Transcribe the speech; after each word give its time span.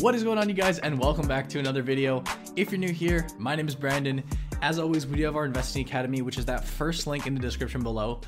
What 0.00 0.14
is 0.14 0.22
going 0.22 0.38
on, 0.38 0.48
you 0.48 0.54
guys, 0.54 0.78
and 0.78 0.96
welcome 0.96 1.26
back 1.26 1.48
to 1.48 1.58
another 1.58 1.82
video. 1.82 2.22
If 2.54 2.70
you're 2.70 2.78
new 2.78 2.92
here, 2.92 3.26
my 3.36 3.56
name 3.56 3.66
is 3.66 3.74
Brandon. 3.74 4.22
As 4.62 4.78
always, 4.78 5.08
we 5.08 5.16
do 5.16 5.24
have 5.24 5.34
our 5.34 5.44
Investing 5.44 5.84
Academy, 5.84 6.22
which 6.22 6.38
is 6.38 6.44
that 6.44 6.64
first 6.64 7.08
link 7.08 7.26
in 7.26 7.34
the 7.34 7.40
description 7.40 7.82
below. 7.82 8.20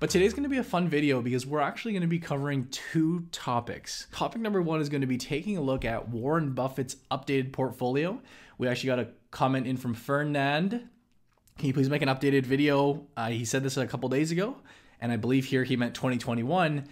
But 0.00 0.10
today's 0.10 0.32
going 0.34 0.42
to 0.42 0.48
be 0.48 0.58
a 0.58 0.64
fun 0.64 0.88
video 0.88 1.22
because 1.22 1.46
we're 1.46 1.60
actually 1.60 1.92
to 2.02 2.08
be 2.08 2.18
covering 2.18 2.66
two 2.72 3.24
topics. 3.30 4.08
Topic 4.12 4.42
number 4.42 4.60
one 4.60 4.80
is 4.80 4.88
to 5.02 5.06
be 5.06 5.16
taking 5.16 5.56
a 5.56 5.60
look 5.60 5.84
at 5.84 6.08
Warren 6.08 6.54
Buffett's 6.54 6.96
updated 7.12 7.52
portfolio. 7.52 8.20
We 8.58 8.66
actually 8.66 8.88
got 8.88 8.98
a 8.98 9.08
comment 9.30 9.68
in 9.68 9.76
from 9.76 9.94
Fernand. 9.94 10.70
Can 11.56 11.66
you 11.68 11.72
please 11.72 11.88
make 11.88 12.02
an 12.02 12.08
updated 12.08 12.46
video? 12.46 13.06
Uh, 13.16 13.28
he 13.28 13.44
said 13.44 13.62
this 13.62 13.76
a 13.76 13.86
couple 13.86 14.08
days 14.08 14.32
ago, 14.32 14.56
and 15.00 15.12
I 15.12 15.18
believe 15.18 15.44
here 15.44 15.62
he 15.62 15.76
meant 15.76 15.94
2021. 15.94 16.88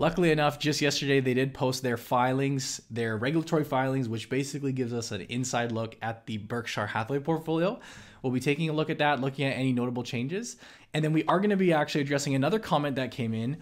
Luckily 0.00 0.30
enough, 0.30 0.58
just 0.58 0.80
yesterday 0.80 1.20
they 1.20 1.34
did 1.34 1.52
post 1.52 1.82
their 1.82 1.98
filings, 1.98 2.80
their 2.90 3.18
regulatory 3.18 3.64
filings, 3.64 4.08
which 4.08 4.30
basically 4.30 4.72
gives 4.72 4.94
us 4.94 5.10
an 5.10 5.20
inside 5.28 5.72
look 5.72 5.94
at 6.00 6.24
the 6.24 6.38
Berkshire 6.38 6.86
Hathaway 6.86 7.18
portfolio. 7.18 7.78
We'll 8.22 8.32
be 8.32 8.40
taking 8.40 8.70
a 8.70 8.72
look 8.72 8.88
at 8.88 8.96
that, 8.96 9.20
looking 9.20 9.44
at 9.44 9.58
any 9.58 9.74
notable 9.74 10.02
changes. 10.02 10.56
And 10.94 11.04
then 11.04 11.12
we 11.12 11.24
are 11.24 11.36
going 11.36 11.50
to 11.50 11.56
be 11.58 11.74
actually 11.74 12.00
addressing 12.00 12.34
another 12.34 12.58
comment 12.58 12.96
that 12.96 13.10
came 13.10 13.34
in 13.34 13.58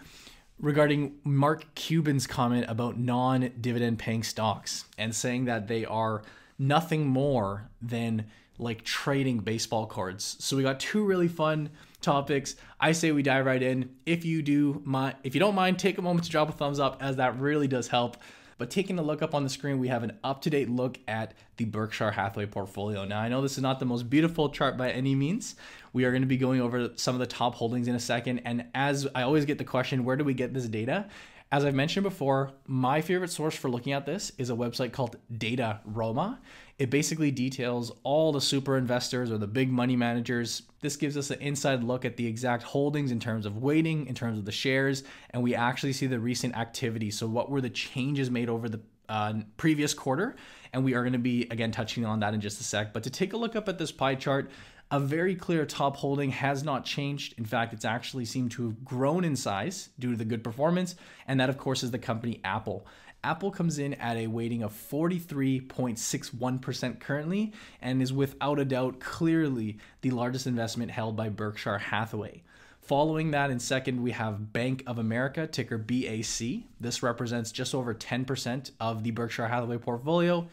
regarding 0.61 1.17
Mark 1.25 1.75
Cuban's 1.75 2.29
comment 2.29 2.67
about 2.69 2.97
non 2.97 3.51
dividend 3.61 3.99
paying 3.99 4.23
stocks 4.23 4.85
and 4.97 5.13
saying 5.13 5.47
that 5.47 5.67
they 5.67 5.85
are 5.87 6.23
nothing 6.57 7.05
more 7.05 7.69
than 7.83 8.27
like 8.59 8.85
trading 8.85 9.41
baseball 9.41 9.87
cards. 9.87 10.37
So 10.39 10.57
we 10.57 10.63
got 10.63 10.79
two 10.79 11.05
really 11.05 11.27
fun 11.27 11.71
topics. 12.01 12.57
I 12.81 12.93
say 12.93 13.13
we 13.13 13.23
dive 13.23 13.47
right 13.47 13.63
in. 13.63 13.91
If 14.07 14.25
you 14.25 14.43
do 14.43 14.81
mind, 14.85 15.17
if 15.25 15.35
you 15.35 15.41
don't 15.41 15.55
mind, 15.55 15.79
take 15.79 15.99
a 15.99 16.03
moment 16.03 16.25
to 16.25 16.31
drop 16.31 16.49
a 16.49 16.53
thumbs 16.53 16.79
up 16.79 16.99
as 17.01 17.17
that 17.17 17.39
really 17.39 17.69
does 17.69 17.89
help. 17.89 18.17
But 18.59 18.71
taking 18.71 18.99
a 18.99 19.03
look 19.03 19.23
up 19.23 19.37
on 19.37 19.45
the 19.45 19.49
screen, 19.49 19.79
we 19.79 19.87
have 19.87 20.03
an 20.03 20.19
up-to-date 20.25 20.69
look 20.69 20.99
at 21.07 21.35
the 21.59 21.65
Berkshire 21.65 22.11
Hathaway 22.11 22.47
portfolio. 22.47 23.05
Now, 23.05 23.21
I 23.21 23.29
know 23.29 23.41
this 23.41 23.57
is 23.57 23.63
not 23.63 23.79
the 23.79 23.87
most 23.87 24.11
beautiful 24.11 24.49
chart 24.51 24.77
by 24.77 24.91
any 24.91 25.15
means. 25.15 25.55
We 25.93 26.05
are 26.05 26.11
going 26.11 26.23
to 26.23 26.29
be 26.29 26.37
going 26.37 26.61
over 26.61 26.91
some 26.97 27.15
of 27.15 27.21
the 27.21 27.27
top 27.27 27.55
holdings 27.55 27.87
in 27.87 27.95
a 27.95 28.01
second. 28.01 28.41
And 28.41 28.67
as 28.75 29.07
I 29.15 29.23
always 29.23 29.45
get 29.45 29.59
the 29.59 29.65
question, 29.65 30.05
where 30.05 30.17
do 30.17 30.25
we 30.25 30.35
get 30.35 30.55
this 30.55 30.67
data? 30.67 31.07
As 31.51 31.65
I've 31.65 31.75
mentioned 31.75 32.05
before, 32.05 32.53
my 32.67 33.01
favorite 33.01 33.31
source 33.31 33.57
for 33.57 33.71
looking 33.71 33.95
at 33.95 34.05
this 34.05 34.33
is 34.37 34.51
a 34.51 34.55
website 34.55 34.93
called 34.93 35.17
Dataroma. 35.33 36.39
It 36.79 36.91
basically 36.91 37.31
details 37.31 37.91
all 38.03 38.33
the 38.33 38.41
super 38.41 38.77
investors 38.77 39.31
or 39.31 39.39
the 39.39 39.47
big 39.47 39.71
money 39.71 39.97
managers. 39.97 40.63
This 40.83 40.97
gives 40.97 41.17
us 41.17 41.31
an 41.31 41.41
inside 41.41 41.83
look 41.83 42.05
at 42.05 42.19
the 42.19 42.27
exact 42.27 42.65
holdings 42.65 43.11
in 43.11 43.19
terms 43.19 43.47
of 43.47 43.57
weighting, 43.57 44.07
in 44.09 44.15
terms 44.15 44.39
of 44.39 44.45
the 44.45 44.53
shares, 44.53 45.05
and 45.31 45.43
we 45.43 45.55
actually 45.55 45.95
see 45.95 46.07
the 46.07 46.21
recent 46.21 46.55
activity. 46.55 47.11
So, 47.11 47.27
what 47.27 47.51
were 47.51 47.63
the 47.63 47.71
changes 47.71 48.31
made 48.31 48.51
over 48.51 48.69
the 48.69 48.81
uh, 49.09 49.35
previous 49.57 49.95
quarter? 49.95 50.37
And 50.75 50.85
we 50.85 50.93
are 50.95 51.01
going 51.01 51.15
to 51.15 51.19
be 51.19 51.49
again 51.51 51.73
touching 51.73 52.05
on 52.05 52.21
that 52.21 52.35
in 52.35 52.43
just 52.43 52.61
a 52.61 52.65
sec. 52.65 52.93
But 52.93 53.05
to 53.05 53.11
take 53.11 53.33
a 53.33 53.39
look 53.39 53.57
up 53.57 53.71
at 53.71 53.79
this 53.79 53.91
pie 53.91 54.17
chart, 54.17 54.51
a 54.91 54.99
very 54.99 55.35
clear 55.35 55.67
top 55.67 55.97
holding 55.97 56.31
has 56.31 56.65
not 56.65 56.83
changed. 56.85 57.35
In 57.39 57.45
fact, 57.45 57.75
it's 57.75 57.85
actually 57.85 58.25
seemed 58.25 58.53
to 58.53 58.67
have 58.67 58.85
grown 58.85 59.25
in 59.25 59.37
size 59.37 59.91
due 59.99 60.13
to 60.13 60.17
the 60.17 60.25
good 60.25 60.43
performance. 60.43 60.95
And 61.27 61.39
that, 61.41 61.51
of 61.51 61.59
course, 61.59 61.83
is 61.83 61.91
the 61.91 61.99
company 61.99 62.41
Apple. 62.43 62.87
Apple 63.25 63.51
comes 63.51 63.79
in 63.79 63.95
at 63.95 64.17
a 64.17 64.29
weighting 64.29 64.63
of 64.63 64.73
43.61% 64.73 67.01
currently 67.01 67.53
and 67.83 68.01
is 68.01 68.13
without 68.13 68.61
a 68.61 68.65
doubt 68.65 69.01
clearly 69.01 69.79
the 70.03 70.13
largest 70.13 70.47
investment 70.47 70.93
held 70.93 71.17
by 71.17 71.29
Berkshire 71.29 71.79
Hathaway. 71.79 72.45
Following 72.81 73.33
that, 73.33 73.51
in 73.51 73.59
second, 73.59 74.03
we 74.03 74.13
have 74.13 74.55
Bank 74.55 74.83
of 74.87 74.99
America, 74.99 75.47
ticker 75.47 75.77
BAC. 75.77 76.63
This 76.81 77.03
represents 77.03 77.53
just 77.53 77.75
over 77.75 77.93
10% 77.93 78.71
of 78.81 79.03
the 79.03 79.11
Berkshire 79.11 79.49
Hathaway 79.49 79.77
portfolio. 79.77 80.49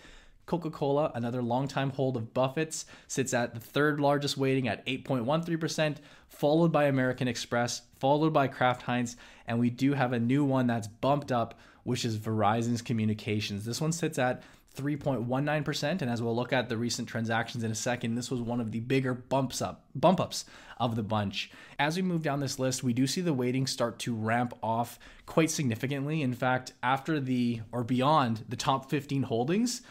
Coca 0.46 0.70
Cola, 0.70 1.12
another 1.16 1.42
longtime 1.42 1.90
hold 1.92 2.18
of 2.18 2.34
Buffett's, 2.34 2.86
sits 3.08 3.34
at 3.34 3.54
the 3.54 3.60
third 3.60 4.00
largest 4.00 4.38
weighting 4.38 4.68
at 4.68 4.86
8.13%, 4.86 5.98
followed 6.28 6.72
by 6.72 6.86
American 6.86 7.28
Express, 7.28 7.82
followed 8.00 8.34
by 8.34 8.48
Kraft 8.48 8.84
Heinz, 8.84 9.18
and 9.48 9.60
we 9.60 9.70
do 9.70 9.94
have 9.94 10.14
a 10.14 10.20
new 10.20 10.44
one 10.44 10.68
that's 10.68 10.88
bumped 10.88 11.32
up, 11.32 11.60
which 11.84 12.06
is 12.06 12.18
Verizon's 12.18 12.82
Communications. 12.82 13.66
This 13.66 13.82
one 13.82 13.92
sits 13.92 14.20
at 14.20 14.44
3.19%, 14.76 16.02
and 16.02 16.12
as 16.12 16.22
we'll 16.22 16.36
look 16.36 16.54
at 16.54 16.70
the 16.70 16.78
recent 16.78 17.08
transactions 17.08 17.64
in 17.64 17.72
a 17.72 17.76
second, 17.76 18.16
this 18.16 18.30
was 18.30 18.42
one 18.42 18.60
of 18.60 18.72
the 18.72 18.82
bigger 18.82 19.14
bumps 19.14 19.62
up, 19.62 19.86
bump 19.96 20.20
ups 20.20 20.46
of 20.78 20.96
the 20.96 21.04
bunch. 21.04 21.50
As 21.80 21.96
we 21.96 22.02
move 22.02 22.22
down 22.22 22.40
this 22.40 22.60
list, 22.60 22.84
we 22.84 22.94
do 22.94 23.08
see 23.08 23.22
the 23.22 23.34
weighting 23.34 23.68
start 23.68 24.00
to 24.00 24.14
ramp 24.14 24.54
off 24.62 25.00
quite 25.26 25.50
significantly. 25.50 26.22
In 26.22 26.34
fact, 26.34 26.74
after 26.84 27.20
the 27.20 27.62
or 27.72 27.84
beyond 27.84 28.44
the 28.50 28.58
top 28.58 28.90
15 28.90 29.24
holdings, 29.24 29.82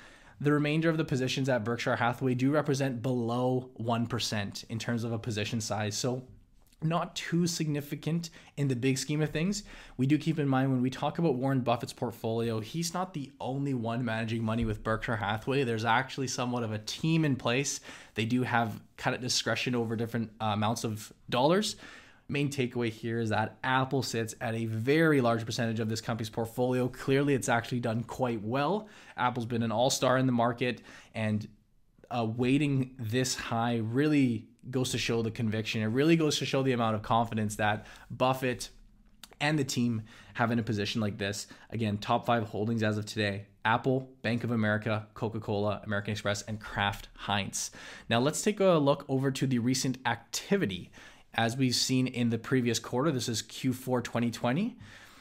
the 0.41 0.53
remainder 0.53 0.89
of 0.89 0.97
the 0.97 1.05
positions 1.05 1.49
at 1.49 1.65
Berkshire 1.65 1.97
Hathaway 1.97 2.34
do 2.34 2.50
represent 2.50 3.03
below 3.03 3.71
1% 3.81 4.65
in 4.69 4.78
terms 4.78 5.05
of 5.05 5.12
a 5.12 5.19
position 5.19 5.61
size. 5.61 5.97
So, 5.97 6.25
not 6.83 7.17
too 7.17 7.47
significant 7.47 8.28
in 8.59 8.69
the 8.69 8.77
big 8.77 8.99
scheme 8.99 9.22
of 9.22 9.31
things. 9.31 9.62
We 9.97 10.06
do 10.06 10.19
keep 10.19 10.39
in 10.39 10.47
mind 10.47 10.71
when 10.71 10.83
we 10.83 10.91
talk 10.91 11.19
about 11.19 11.37
Warren 11.37 11.61
Buffett's 11.61 11.95
portfolio, 11.95 12.61
he's 12.61 12.93
not 12.93 13.15
the 13.15 13.33
only 13.41 13.72
one 13.72 14.05
managing 14.05 14.45
money 14.45 14.67
with 14.67 14.84
Berkshire 14.84 15.17
Hathaway. 15.17 15.65
There's 15.65 15.87
actually 15.87 16.27
somewhat 16.27 16.62
of 16.62 16.72
a 16.72 16.78
team 16.78 17.25
in 17.25 17.37
place. 17.37 17.81
They 18.16 18.27
do 18.27 18.43
have 18.43 18.83
kind 18.99 19.16
of 19.16 19.22
discretion 19.22 19.75
over 19.75 19.97
different 19.97 20.31
uh, 20.41 20.47
amounts 20.47 20.84
of 20.84 21.11
dollars 21.31 21.77
main 22.29 22.49
takeaway 22.49 22.91
here 22.91 23.21
is 23.21 23.31
that 23.31 23.59
Apple 23.62 24.03
sits 24.03 24.35
at 24.41 24.55
a 24.55 24.65
very 24.67 25.21
large 25.21 25.45
percentage 25.45 25.81
of 25.81 25.89
this 25.89 26.01
company's 26.01 26.31
portfolio. 26.31 26.89
Clearly, 26.89 27.35
it's 27.35 27.49
actually 27.49 27.81
done 27.81 28.03
quite 28.03 28.43
well. 28.43 28.89
Apple's 29.17 29.47
been 29.47 29.62
an 29.62 29.73
all 29.73 29.91
star 29.91 30.17
in 30.19 30.27
the 30.27 30.33
market, 30.33 30.81
and 31.15 31.47
uh, 32.11 32.25
weighting 32.25 32.95
this 32.99 33.34
high 33.34 33.77
really 33.77 34.49
goes 34.71 34.91
to 34.93 34.99
show 34.99 35.23
the 35.23 35.31
conviction. 35.31 35.83
It 35.83 35.87
really 35.87 36.17
goes 36.17 36.39
to 36.39 36.47
show 36.47 36.63
the 36.63 36.73
amount 36.73 36.97
of 36.97 37.03
confidence 37.03 37.57
that 37.57 37.87
Buffett 38.11 38.71
and 39.41 39.59
the 39.59 39.65
team 39.65 40.03
have 40.34 40.51
in 40.51 40.59
a 40.59 40.63
position 40.63 41.01
like 41.01 41.19
this. 41.19 41.47
Again, 41.71 41.99
top 41.99 42.25
five 42.25 42.45
holdings 42.45 42.83
as 42.83 42.97
of 42.97 43.05
today 43.05 43.47
Apple, 43.65 44.11
Bank 44.23 44.45
of 44.45 44.51
America, 44.51 45.07
Coca 45.15 45.41
Cola, 45.41 45.81
American 45.84 46.13
Express, 46.13 46.43
and 46.43 46.61
Kraft 46.61 47.09
Heinz. 47.17 47.71
Now, 48.09 48.21
let's 48.21 48.43
take 48.43 48.61
a 48.61 48.75
look 48.75 49.05
over 49.09 49.31
to 49.31 49.47
the 49.47 49.59
recent 49.59 49.99
activity 50.07 50.91
as 51.34 51.56
we've 51.56 51.75
seen 51.75 52.06
in 52.06 52.31
the 52.31 52.39
previous 52.39 52.78
quarter. 52.78 53.11
This 53.11 53.28
is 53.28 53.43
Q4 53.43 54.03
2020. 54.03 54.77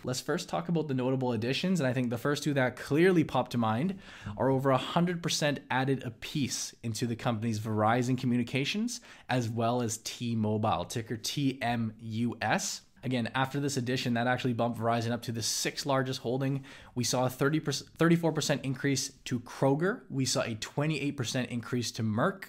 Let's 0.06 0.20
first 0.20 0.50
talk 0.50 0.68
about 0.68 0.88
the 0.88 0.94
notable 0.94 1.32
additions. 1.32 1.80
And 1.80 1.88
I 1.88 1.94
think 1.94 2.10
the 2.10 2.18
first 2.18 2.44
two 2.44 2.54
that 2.56 2.76
clearly 2.76 3.24
pop 3.24 3.50
to 3.50 3.58
mind 3.58 4.00
are 4.38 4.50
over 4.50 4.72
100% 4.72 5.58
added 5.72 6.04
a 6.04 6.12
piece 6.12 6.76
into 6.84 7.08
the 7.08 7.16
company's 7.16 7.60
Verizon 7.60 8.18
Communications 8.18 9.00
as 9.30 9.50
well 9.50 9.82
as 9.82 9.98
T 10.00 10.36
Mobile, 10.36 10.86
ticker 10.86 11.16
TMUS. 11.16 12.82
Again, 13.04 13.30
after 13.36 13.60
this 13.60 13.76
addition, 13.76 14.14
that 14.14 14.28
actually 14.28 14.54
bumped 14.54 14.80
Verizon 14.80 15.12
up 15.12 15.24
to 15.24 15.34
the 15.34 15.42
sixth 15.42 15.86
largest 15.86 16.22
holding. 16.22 16.64
We 16.96 17.04
saw 17.04 17.26
a 17.26 17.30
30 17.30 17.60
34% 17.60 18.64
increase 18.64 19.12
to 19.26 19.42
Kroger. 19.42 20.02
We 20.10 20.26
saw 20.26 20.42
a 20.42 20.56
28% 20.56 21.48
increase 21.48 21.92
to 21.92 22.04
Merck. 22.04 22.46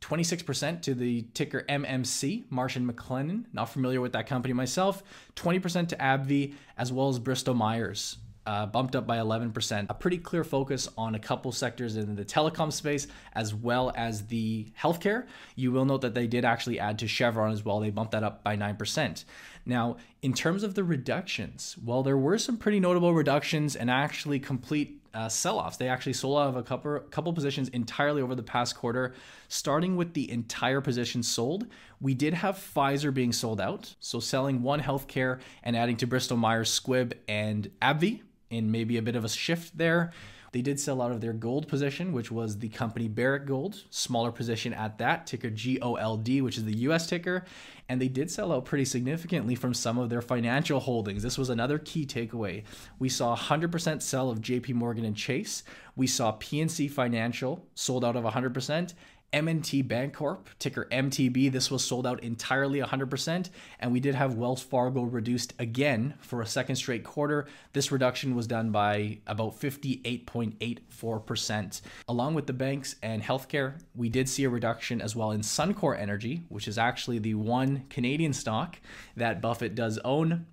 26% 0.00 0.82
to 0.82 0.94
the 0.94 1.22
ticker 1.34 1.64
MMC, 1.68 2.44
Marsh 2.50 2.76
and 2.76 2.88
McLennan. 2.88 3.44
Not 3.52 3.66
familiar 3.66 4.00
with 4.00 4.12
that 4.12 4.26
company 4.26 4.54
myself. 4.54 5.02
20% 5.36 5.88
to 5.88 5.96
AbbVie, 5.96 6.54
as 6.76 6.92
well 6.92 7.08
as 7.08 7.18
Bristol 7.18 7.54
Myers. 7.54 8.18
Uh, 8.46 8.64
bumped 8.64 8.96
up 8.96 9.06
by 9.06 9.18
11%. 9.18 9.86
A 9.90 9.94
pretty 9.94 10.16
clear 10.16 10.42
focus 10.42 10.88
on 10.96 11.14
a 11.14 11.18
couple 11.18 11.52
sectors 11.52 11.96
in 11.96 12.14
the 12.14 12.24
telecom 12.24 12.72
space 12.72 13.06
as 13.34 13.54
well 13.54 13.92
as 13.94 14.26
the 14.28 14.72
healthcare. 14.80 15.26
You 15.54 15.70
will 15.70 15.84
note 15.84 16.00
that 16.00 16.14
they 16.14 16.26
did 16.26 16.46
actually 16.46 16.80
add 16.80 16.98
to 17.00 17.06
Chevron 17.06 17.52
as 17.52 17.62
well. 17.62 17.78
They 17.78 17.90
bumped 17.90 18.12
that 18.12 18.24
up 18.24 18.42
by 18.42 18.56
9%. 18.56 19.24
Now, 19.66 19.98
in 20.22 20.32
terms 20.32 20.62
of 20.62 20.74
the 20.74 20.82
reductions, 20.82 21.76
well, 21.84 22.02
there 22.02 22.16
were 22.16 22.38
some 22.38 22.56
pretty 22.56 22.80
notable 22.80 23.12
reductions 23.12 23.76
and 23.76 23.90
actually 23.90 24.40
complete 24.40 24.97
uh, 25.14 25.28
sell-offs. 25.28 25.76
They 25.76 25.88
actually 25.88 26.12
sold 26.12 26.38
out 26.38 26.48
of 26.48 26.56
a 26.56 26.62
couple 26.62 26.98
couple 27.10 27.32
positions 27.32 27.68
entirely 27.70 28.22
over 28.22 28.34
the 28.34 28.42
past 28.42 28.76
quarter. 28.76 29.14
Starting 29.48 29.96
with 29.96 30.14
the 30.14 30.30
entire 30.30 30.80
position 30.80 31.22
sold, 31.22 31.66
we 32.00 32.14
did 32.14 32.34
have 32.34 32.56
Pfizer 32.56 33.12
being 33.12 33.32
sold 33.32 33.60
out, 33.60 33.94
so 34.00 34.20
selling 34.20 34.62
one 34.62 34.80
healthcare 34.80 35.40
and 35.62 35.76
adding 35.76 35.96
to 35.96 36.06
Bristol 36.06 36.36
Myers 36.36 36.78
Squibb 36.78 37.14
and 37.28 37.70
AbbVie 37.80 38.22
in 38.50 38.70
maybe 38.70 38.96
a 38.96 39.02
bit 39.02 39.16
of 39.16 39.24
a 39.24 39.28
shift 39.28 39.76
there. 39.76 40.12
They 40.52 40.62
did 40.62 40.80
sell 40.80 41.02
out 41.02 41.12
of 41.12 41.20
their 41.20 41.32
gold 41.32 41.68
position, 41.68 42.12
which 42.12 42.30
was 42.30 42.58
the 42.58 42.68
company 42.68 43.08
Barrick 43.08 43.46
Gold, 43.46 43.84
smaller 43.90 44.32
position 44.32 44.72
at 44.72 44.98
that, 44.98 45.26
ticker 45.26 45.50
GOLD, 45.50 46.40
which 46.40 46.56
is 46.56 46.64
the 46.64 46.78
US 46.78 47.06
ticker. 47.06 47.44
And 47.88 48.00
they 48.00 48.08
did 48.08 48.30
sell 48.30 48.52
out 48.52 48.64
pretty 48.64 48.84
significantly 48.84 49.54
from 49.54 49.74
some 49.74 49.98
of 49.98 50.10
their 50.10 50.22
financial 50.22 50.80
holdings. 50.80 51.22
This 51.22 51.38
was 51.38 51.50
another 51.50 51.78
key 51.78 52.06
takeaway. 52.06 52.64
We 52.98 53.08
saw 53.08 53.36
100% 53.36 54.02
sell 54.02 54.30
of 54.30 54.40
JP 54.40 54.74
Morgan 54.74 55.04
and 55.04 55.16
Chase. 55.16 55.62
We 55.96 56.06
saw 56.06 56.36
PNC 56.36 56.90
Financial 56.90 57.66
sold 57.74 58.04
out 58.04 58.16
of 58.16 58.24
100%, 58.24 58.94
M&T 59.32 59.82
Bancorp, 59.84 60.46
ticker 60.58 60.88
MTB, 60.90 61.52
this 61.52 61.70
was 61.70 61.84
sold 61.84 62.06
out 62.06 62.22
entirely 62.22 62.80
100%, 62.80 63.50
and 63.78 63.92
we 63.92 64.00
did 64.00 64.14
have 64.14 64.32
Wells 64.34 64.62
Fargo 64.62 65.02
reduced 65.02 65.52
again 65.58 66.14
for 66.20 66.40
a 66.40 66.46
second 66.46 66.76
straight 66.76 67.04
quarter. 67.04 67.46
This 67.74 67.92
reduction 67.92 68.34
was 68.34 68.46
done 68.46 68.70
by 68.70 69.18
about 69.26 69.60
58.84%. 69.60 71.80
Along 72.08 72.34
with 72.34 72.46
the 72.46 72.54
banks 72.54 72.96
and 73.02 73.22
healthcare, 73.22 73.74
we 73.94 74.08
did 74.08 74.30
see 74.30 74.44
a 74.44 74.50
reduction 74.50 75.02
as 75.02 75.14
well 75.14 75.32
in 75.32 75.42
Suncor 75.42 75.94
Energy, 75.98 76.44
which 76.48 76.66
is 76.66 76.78
actually 76.78 77.18
the 77.18 77.34
one 77.34 77.84
Canadian 77.90 78.32
stock 78.32 78.78
that 79.14 79.42
Buffett 79.42 79.74
does 79.74 79.98
own. 80.06 80.46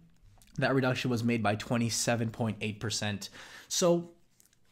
That 0.57 0.75
reduction 0.75 1.09
was 1.09 1.23
made 1.23 1.41
by 1.41 1.55
27.8%. 1.55 3.29
So 3.69 4.09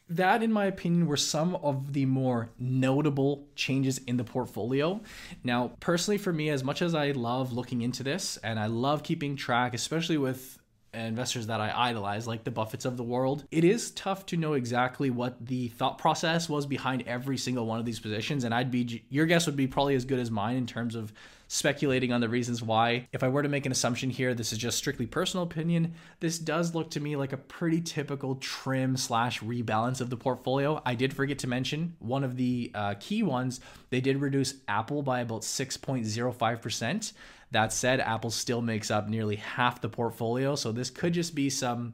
that, 0.09 0.43
in 0.43 0.51
my 0.51 0.65
opinion, 0.65 1.07
were 1.07 1.17
some 1.17 1.55
of 1.55 1.93
the 1.93 2.05
more 2.05 2.49
notable 2.59 3.47
changes 3.55 3.99
in 3.99 4.17
the 4.17 4.23
portfolio. 4.23 5.01
Now, 5.43 5.71
personally, 5.79 6.17
for 6.17 6.33
me, 6.33 6.49
as 6.49 6.63
much 6.63 6.81
as 6.81 6.93
I 6.93 7.11
love 7.11 7.53
looking 7.53 7.81
into 7.81 8.03
this 8.03 8.37
and 8.37 8.59
I 8.59 8.67
love 8.67 9.03
keeping 9.03 9.35
track, 9.35 9.73
especially 9.73 10.17
with 10.17 10.59
investors 10.93 11.47
that 11.47 11.59
I 11.59 11.71
idolize, 11.89 12.27
like 12.27 12.43
the 12.43 12.51
Buffetts 12.51 12.85
of 12.85 12.97
the 12.97 13.03
world, 13.03 13.45
it 13.49 13.63
is 13.63 13.91
tough 13.91 14.25
to 14.27 14.37
know 14.37 14.53
exactly 14.53 15.09
what 15.09 15.43
the 15.45 15.69
thought 15.69 15.97
process 15.97 16.47
was 16.47 16.65
behind 16.65 17.03
every 17.07 17.37
single 17.37 17.65
one 17.65 17.79
of 17.79 17.85
these 17.85 17.99
positions. 17.99 18.43
And 18.43 18.53
I'd 18.53 18.71
be, 18.71 19.03
your 19.09 19.25
guess 19.25 19.45
would 19.45 19.55
be 19.55 19.67
probably 19.67 19.95
as 19.95 20.05
good 20.05 20.19
as 20.19 20.29
mine 20.29 20.57
in 20.57 20.67
terms 20.67 20.95
of 20.95 21.11
speculating 21.53 22.11
on 22.11 22.19
the 22.19 22.27
reasons 22.27 22.63
why. 22.63 23.07
If 23.11 23.21
I 23.21 23.27
were 23.27 23.43
to 23.43 23.47
make 23.47 23.67
an 23.67 23.71
assumption 23.71 24.09
here, 24.09 24.33
this 24.33 24.51
is 24.51 24.57
just 24.57 24.75
strictly 24.75 25.05
personal 25.05 25.43
opinion. 25.43 25.93
This 26.19 26.39
does 26.39 26.73
look 26.73 26.89
to 26.91 26.99
me 26.99 27.15
like 27.15 27.31
a 27.31 27.37
pretty 27.37 27.79
typical 27.79 28.37
trim 28.37 28.97
slash 28.97 29.39
rebalance 29.39 30.01
of 30.01 30.09
the 30.09 30.17
portfolio. 30.17 30.81
I 30.83 30.95
did 30.95 31.13
forget 31.13 31.37
to 31.39 31.47
mention 31.47 31.95
one 31.99 32.23
of 32.23 32.37
the 32.37 32.71
uh, 32.73 32.95
key 32.99 33.21
ones. 33.21 33.59
They 33.91 34.01
did 34.01 34.19
reduce 34.19 34.55
Apple 34.67 35.03
by 35.03 35.19
about 35.19 35.43
6.05%. 35.43 37.13
That 37.51 37.71
said, 37.71 37.99
Apple 37.99 38.31
still 38.31 38.63
makes 38.63 38.89
up 38.89 39.07
nearly 39.07 39.35
half 39.35 39.79
the 39.79 39.89
portfolio. 39.89 40.55
So 40.55 40.71
this 40.71 40.89
could 40.89 41.13
just 41.13 41.35
be 41.35 41.51
some 41.51 41.93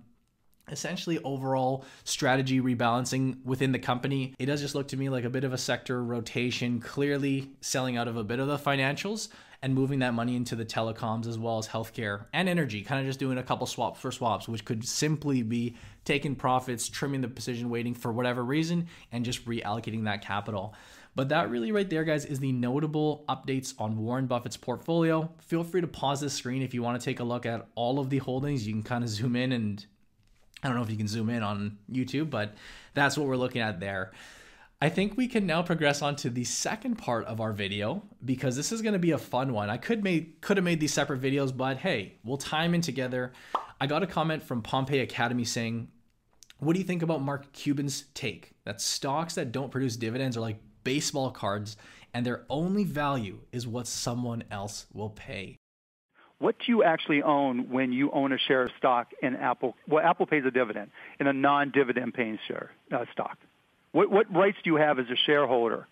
essentially 0.72 1.20
overall 1.20 1.84
strategy 2.06 2.62
rebalancing 2.62 3.44
within 3.44 3.74
the 3.74 3.80
company. 3.80 4.36
It 4.40 4.46
does 4.46 4.62
just 4.62 4.76
look 4.76 4.88
to 4.90 4.98
me 4.98 5.10
like 5.10 5.26
a 5.26 5.30
bit 5.30 5.44
of 5.44 5.52
a 5.52 5.58
sector 5.58 6.02
rotation, 6.02 6.80
clearly 6.80 7.50
selling 7.60 7.98
out 7.98 8.08
of 8.08 8.16
a 8.16 8.24
bit 8.24 8.40
of 8.40 8.48
the 8.48 8.58
financials 8.58 9.28
and 9.62 9.76
moving 9.76 10.00
that 10.00 10.14
money 10.14 10.36
into 10.36 10.56
the 10.56 10.66
telecoms 10.66 11.28
as 11.28 11.38
well 11.38 11.58
as 11.58 11.68
healthcare 11.68 12.26
and 12.32 12.48
energy, 12.48 12.82
kind 12.82 13.02
of 13.02 13.06
just 13.06 13.20
doing 13.20 13.38
a 13.38 13.44
couple 13.44 13.68
swaps 13.68 14.00
for 14.00 14.12
swaps, 14.12 14.48
which 14.48 14.64
could 14.64 14.88
simply 14.88 15.44
be 15.44 15.76
taking 16.06 16.36
profits, 16.36 16.88
trimming 16.88 17.22
the 17.22 17.28
position 17.28 17.70
weighting 17.70 17.94
for 17.94 18.12
whatever 18.12 18.44
reason, 18.44 18.88
and 19.12 19.26
just 19.26 19.46
reallocating 19.46 20.06
that 20.06 20.22
capital. 20.22 20.74
But 21.16 21.30
that 21.30 21.50
really 21.50 21.72
right 21.72 21.90
there, 21.90 22.06
guys, 22.06 22.24
is 22.24 22.40
the 22.40 22.54
notable 22.54 23.26
updates 23.28 23.74
on 23.80 23.98
Warren 23.98 24.28
Buffett's 24.28 24.56
portfolio. 24.56 25.30
Feel 25.40 25.64
free 25.64 25.82
to 25.82 25.88
pause 25.88 26.22
this 26.22 26.34
screen 26.34 26.62
if 26.62 26.74
you 26.74 26.82
want 26.82 27.00
to 27.00 27.04
take 27.04 27.20
a 27.20 27.24
look 27.24 27.46
at 27.46 27.68
all 27.76 28.00
of 28.00 28.10
the 28.10 28.20
holdings. 28.20 28.66
You 28.66 28.74
can 28.74 28.84
kind 28.84 29.04
of 29.04 29.10
zoom 29.10 29.36
in 29.36 29.52
and 29.52 29.86
I 30.64 30.68
don't 30.68 30.78
know 30.78 30.84
if 30.84 30.90
you 30.90 30.98
can 30.98 31.08
zoom 31.08 31.30
in 31.30 31.42
on 31.42 31.78
YouTube, 31.92 32.30
but 32.30 32.54
that's 32.94 33.18
what 33.18 33.28
we're 33.28 33.38
looking 33.38 33.62
at 33.62 33.80
there. 33.80 34.12
I 34.82 34.88
think 34.88 35.18
we 35.18 35.28
can 35.28 35.46
now 35.46 35.62
progress 35.62 36.02
on 36.02 36.16
to 36.18 36.30
the 36.30 36.46
second 36.46 36.96
part 36.96 37.26
of 37.26 37.42
our 37.42 37.52
video 37.52 38.02
because 38.24 38.56
this 38.56 38.72
is 38.72 38.82
going 38.82 38.94
to 38.94 39.00
be 39.00 39.12
a 39.12 39.18
fun 39.18 39.52
one. 39.52 39.70
I 39.70 39.76
could 39.76 40.06
make 40.06 40.40
could 40.40 40.56
have 40.56 40.64
made 40.64 40.80
these 40.80 40.94
separate 40.94 41.20
videos, 41.20 41.56
but 41.56 41.78
hey, 41.78 42.14
we'll 42.24 42.38
time 42.38 42.74
in 42.74 42.80
together. 42.80 43.34
I 43.82 43.88
got 43.88 44.04
a 44.04 44.08
comment 44.08 44.42
from 44.42 44.62
Pompey 44.62 45.00
Academy 45.00 45.44
saying, 45.44 45.90
"What 46.60 46.74
do 46.74 46.80
you 46.80 46.86
think 46.86 47.02
about 47.02 47.22
Mark 47.22 47.52
Cuban's 47.52 48.06
take 48.14 48.54
that 48.64 48.80
stocks 48.80 49.36
that 49.36 49.52
don't 49.52 49.70
produce 49.70 49.98
dividends 49.98 50.38
are 50.38 50.42
like 50.42 50.62
baseball 50.86 51.32
cards 51.32 51.76
and 52.14 52.26
their 52.26 52.46
only 52.50 52.86
value 52.86 53.40
is 53.52 53.68
what 53.68 53.86
someone 53.86 54.46
else 54.50 54.86
will 54.94 55.10
pay?" 55.10 55.58
What 56.38 56.56
do 56.60 56.72
you 56.72 56.84
actually 56.86 57.22
own 57.22 57.70
when 57.70 57.92
you 57.92 58.12
own 58.12 58.32
a 58.32 58.38
share 58.38 58.62
of 58.62 58.72
stock 58.78 59.12
in 59.22 59.36
Apple? 59.36 59.76
Well, 59.90 60.06
Apple 60.06 60.26
pays 60.26 60.46
a 60.46 60.52
dividend 60.52 60.92
in 61.20 61.28
a 61.28 61.34
non-dividend 61.34 62.14
paying 62.14 62.40
share 62.48 62.72
uh, 62.94 63.04
stock. 63.12 63.38
What, 63.92 64.10
what 64.12 64.34
rights 64.34 64.58
do 64.64 64.70
you 64.70 64.76
have 64.78 65.00
as 65.00 65.06
a 65.08 65.16
shareholder 65.26 65.88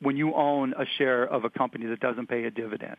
when 0.00 0.16
you 0.16 0.34
own 0.34 0.74
a 0.74 0.84
share 0.98 1.24
of 1.24 1.44
a 1.44 1.50
company 1.50 1.86
that 1.86 2.00
doesn't 2.00 2.28
pay 2.28 2.44
a 2.44 2.50
dividend? 2.50 2.96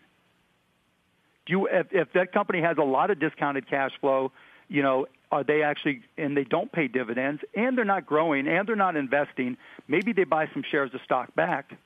Do 1.46 1.52
you, 1.52 1.68
if, 1.68 1.88
if 1.92 2.14
that 2.14 2.32
company 2.32 2.62
has 2.62 2.78
a 2.78 2.84
lot 2.84 3.10
of 3.10 3.20
discounted 3.20 3.70
cash 3.70 3.92
flow, 4.02 4.32
you 4.68 4.82
know, 4.82 5.08
are 5.32 5.44
they 5.44 5.64
actually, 5.64 6.02
and 6.18 6.36
they 6.36 6.44
don't 6.44 6.72
pay 6.72 6.88
dividends, 6.88 7.42
and 7.56 7.78
they're 7.78 7.86
not 7.86 8.06
growing, 8.06 8.48
and 8.48 8.68
they're 8.68 8.76
not 8.76 8.96
investing, 8.96 9.58
maybe 9.88 10.14
they 10.14 10.24
buy 10.24 10.48
some 10.54 10.64
shares 10.70 10.92
of 10.94 11.02
stock 11.04 11.34
back 11.36 11.78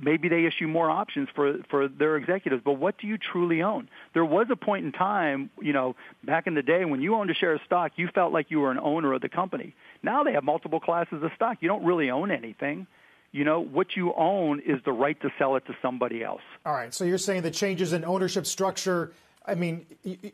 maybe 0.00 0.28
they 0.28 0.44
issue 0.44 0.66
more 0.66 0.90
options 0.90 1.28
for 1.34 1.58
for 1.68 1.88
their 1.88 2.16
executives. 2.16 2.62
But 2.64 2.74
what 2.74 2.98
do 2.98 3.06
you 3.06 3.18
truly 3.18 3.62
own? 3.62 3.88
There 4.14 4.24
was 4.24 4.46
a 4.50 4.56
point 4.56 4.84
in 4.84 4.92
time, 4.92 5.50
you 5.60 5.72
know, 5.72 5.96
back 6.24 6.46
in 6.46 6.54
the 6.54 6.62
day 6.62 6.84
when 6.84 7.00
you 7.00 7.14
owned 7.14 7.30
a 7.30 7.34
share 7.34 7.54
of 7.54 7.60
stock, 7.66 7.92
you 7.96 8.08
felt 8.14 8.32
like 8.32 8.50
you 8.50 8.60
were 8.60 8.70
an 8.70 8.78
owner 8.78 9.12
of 9.12 9.20
the 9.20 9.28
company. 9.28 9.74
Now 10.02 10.24
they 10.24 10.32
have 10.32 10.44
multiple 10.44 10.80
classes 10.80 11.22
of 11.22 11.30
stock. 11.34 11.58
You 11.60 11.68
don't 11.68 11.84
really 11.84 12.10
own 12.10 12.30
anything. 12.30 12.86
You 13.32 13.44
know, 13.44 13.60
what 13.60 13.96
you 13.96 14.12
own 14.14 14.60
is 14.60 14.80
the 14.84 14.92
right 14.92 15.20
to 15.20 15.30
sell 15.38 15.54
it 15.56 15.64
to 15.66 15.76
somebody 15.80 16.24
else. 16.24 16.42
All 16.66 16.72
right. 16.72 16.92
So 16.92 17.04
you're 17.04 17.18
saying 17.18 17.42
the 17.42 17.50
changes 17.50 17.92
in 17.92 18.04
ownership 18.04 18.44
structure. 18.44 19.12
I 19.46 19.54
mean, 19.54 19.86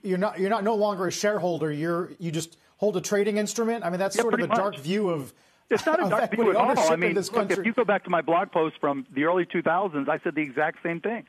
you're 0.02 0.18
not 0.18 0.40
you're 0.40 0.50
not 0.50 0.64
no 0.64 0.74
longer 0.74 1.06
a 1.06 1.12
shareholder. 1.12 1.70
You're 1.70 2.10
you 2.18 2.30
just 2.30 2.56
hold 2.78 2.96
a 2.96 3.00
trading 3.00 3.36
instrument. 3.36 3.84
I 3.84 3.90
mean, 3.90 3.98
that's 3.98 4.16
yeah, 4.16 4.22
sort 4.22 4.34
of 4.34 4.40
the 4.40 4.48
much. 4.48 4.56
dark 4.56 4.78
view 4.78 5.10
of 5.10 5.32
it's 5.70 5.86
not 5.86 6.04
a 6.04 6.08
dark 6.08 6.30
view 6.30 6.50
at 6.50 6.56
all. 6.56 6.92
I 6.92 6.96
mean, 6.96 7.14
look, 7.14 7.50
if 7.50 7.64
you 7.64 7.72
go 7.72 7.84
back 7.84 8.04
to 8.04 8.10
my 8.10 8.22
blog 8.22 8.52
post 8.52 8.76
from 8.80 9.06
the 9.12 9.24
early 9.24 9.46
2000s, 9.46 10.08
I 10.08 10.18
said 10.20 10.34
the 10.34 10.42
exact 10.42 10.82
same 10.82 11.00
thing, 11.00 11.26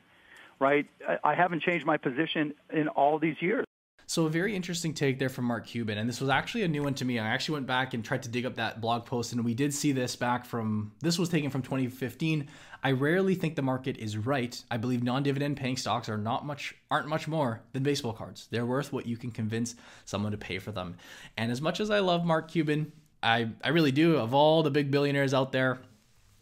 right? 0.58 0.86
I 1.24 1.34
haven't 1.34 1.62
changed 1.62 1.86
my 1.86 1.96
position 1.96 2.54
in 2.72 2.88
all 2.88 3.18
these 3.18 3.36
years. 3.40 3.64
So 4.06 4.24
a 4.24 4.30
very 4.30 4.56
interesting 4.56 4.94
take 4.94 5.18
there 5.18 5.28
from 5.28 5.44
Mark 5.44 5.66
Cuban, 5.66 5.98
and 5.98 6.08
this 6.08 6.18
was 6.18 6.30
actually 6.30 6.62
a 6.62 6.68
new 6.68 6.82
one 6.82 6.94
to 6.94 7.04
me. 7.04 7.18
I 7.18 7.26
actually 7.26 7.56
went 7.56 7.66
back 7.66 7.92
and 7.92 8.02
tried 8.02 8.22
to 8.22 8.30
dig 8.30 8.46
up 8.46 8.54
that 8.54 8.80
blog 8.80 9.04
post, 9.04 9.34
and 9.34 9.44
we 9.44 9.52
did 9.52 9.74
see 9.74 9.92
this 9.92 10.16
back 10.16 10.46
from. 10.46 10.92
This 11.00 11.18
was 11.18 11.28
taken 11.28 11.50
from 11.50 11.60
2015. 11.60 12.48
I 12.82 12.92
rarely 12.92 13.34
think 13.34 13.54
the 13.54 13.60
market 13.60 13.98
is 13.98 14.16
right. 14.16 14.64
I 14.70 14.78
believe 14.78 15.02
non-dividend 15.02 15.58
paying 15.58 15.76
stocks 15.76 16.08
are 16.08 16.16
not 16.16 16.46
much 16.46 16.74
aren't 16.90 17.08
much 17.08 17.28
more 17.28 17.60
than 17.74 17.82
baseball 17.82 18.14
cards. 18.14 18.48
They're 18.50 18.64
worth 18.64 18.94
what 18.94 19.04
you 19.04 19.18
can 19.18 19.30
convince 19.30 19.74
someone 20.06 20.32
to 20.32 20.38
pay 20.38 20.58
for 20.58 20.72
them. 20.72 20.96
And 21.36 21.52
as 21.52 21.60
much 21.60 21.78
as 21.78 21.90
I 21.90 21.98
love 21.98 22.24
Mark 22.24 22.50
Cuban, 22.50 22.92
I 23.22 23.50
I 23.62 23.68
really 23.68 23.92
do. 23.92 24.16
Of 24.16 24.34
all 24.34 24.62
the 24.62 24.70
big 24.70 24.90
billionaires 24.90 25.34
out 25.34 25.52
there, 25.52 25.78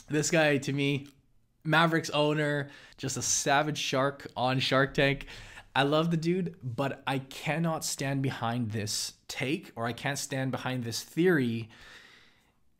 this 0.08 0.30
guy 0.30 0.58
to 0.58 0.72
me, 0.72 1.08
Mavericks 1.64 2.10
owner, 2.10 2.68
just 2.96 3.16
a 3.16 3.22
savage 3.22 3.78
shark 3.78 4.26
on 4.36 4.60
Shark 4.60 4.94
Tank. 4.94 5.26
I 5.74 5.82
love 5.82 6.10
the 6.10 6.16
dude, 6.16 6.56
but 6.62 7.02
I 7.06 7.18
cannot 7.18 7.84
stand 7.84 8.22
behind 8.22 8.70
this 8.70 9.12
take 9.28 9.72
or 9.76 9.84
I 9.84 9.92
can't 9.92 10.18
stand 10.18 10.50
behind 10.50 10.84
this 10.84 11.02
theory. 11.02 11.68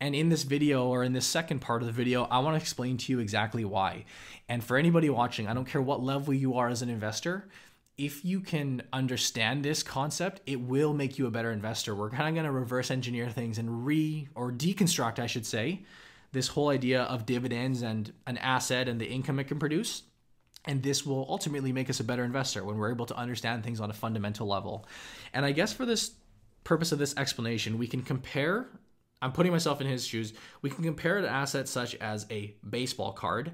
And 0.01 0.15
in 0.15 0.29
this 0.29 0.45
video 0.45 0.87
or 0.87 1.05
in 1.05 1.13
this 1.13 1.27
second 1.27 1.61
part 1.61 1.83
of 1.83 1.87
the 1.87 1.93
video, 1.93 2.25
I 2.25 2.39
want 2.39 2.55
to 2.55 2.61
explain 2.61 2.97
to 2.99 3.13
you 3.13 3.19
exactly 3.19 3.65
why. 3.65 4.05
And 4.49 4.63
for 4.65 4.77
anybody 4.77 5.11
watching, 5.11 5.47
I 5.47 5.55
don't 5.55 5.67
care 5.67 5.83
what 5.83 6.03
level 6.03 6.33
you 6.33 6.55
are 6.55 6.69
as 6.69 6.83
an 6.83 6.89
investor, 6.89 7.49
if 7.99 8.25
you 8.25 8.41
can 8.41 8.83
understand 8.93 9.65
this 9.65 9.83
concept, 9.83 10.41
it 10.47 10.61
will 10.61 10.93
make 10.93 11.19
you 11.19 11.27
a 11.27 11.31
better 11.31 11.51
investor. 11.51 11.95
We're 11.95 12.11
kind 12.11 12.29
of 12.29 12.35
going 12.35 12.45
to 12.45 12.53
reverse 12.53 12.91
engineer 12.91 13.31
things 13.31 13.59
and 13.59 13.87
re 13.87 14.29
or 14.35 14.53
deconstruct, 14.53 15.19
I 15.19 15.27
should 15.27 15.47
say, 15.47 15.85
this 16.33 16.49
whole 16.49 16.69
idea 16.69 17.03
of 17.05 17.25
dividends 17.25 17.83
and 17.83 18.13
an 18.27 18.37
asset 18.39 18.89
and 18.89 19.01
the 19.01 19.07
income 19.07 19.39
it 19.39 19.45
can 19.45 19.59
produce. 19.59 20.03
And 20.67 20.83
this 20.83 21.07
will 21.07 21.25
ultimately 21.29 21.73
make 21.73 21.89
us 21.89 22.01
a 22.01 22.05
better 22.05 22.25
investor 22.25 22.65
when 22.65 22.77
we're 22.77 22.91
able 22.91 23.07
to 23.07 23.17
understand 23.17 23.65
things 23.65 23.81
on 23.81 23.89
a 23.89 23.95
fundamental 23.95 24.47
level. 24.47 24.87
And 25.33 25.47
I 25.47 25.53
guess 25.53 25.73
for 25.73 25.87
this 25.87 26.13
purpose 26.65 26.93
of 26.93 26.99
this 26.99 27.17
explanation, 27.17 27.79
we 27.79 27.87
can 27.87 28.03
compare. 28.03 28.67
I'm 29.23 29.33
putting 29.33 29.53
myself 29.53 29.81
in 29.81 29.87
his 29.87 30.05
shoes. 30.05 30.35
We 30.61 30.69
can 30.69 30.85
compare 30.85 31.19
an 31.19 31.25
asset 31.25 31.69
such 31.69 31.95
as 31.95 32.27
a 32.31 32.57
baseball 32.69 33.13
card 33.13 33.53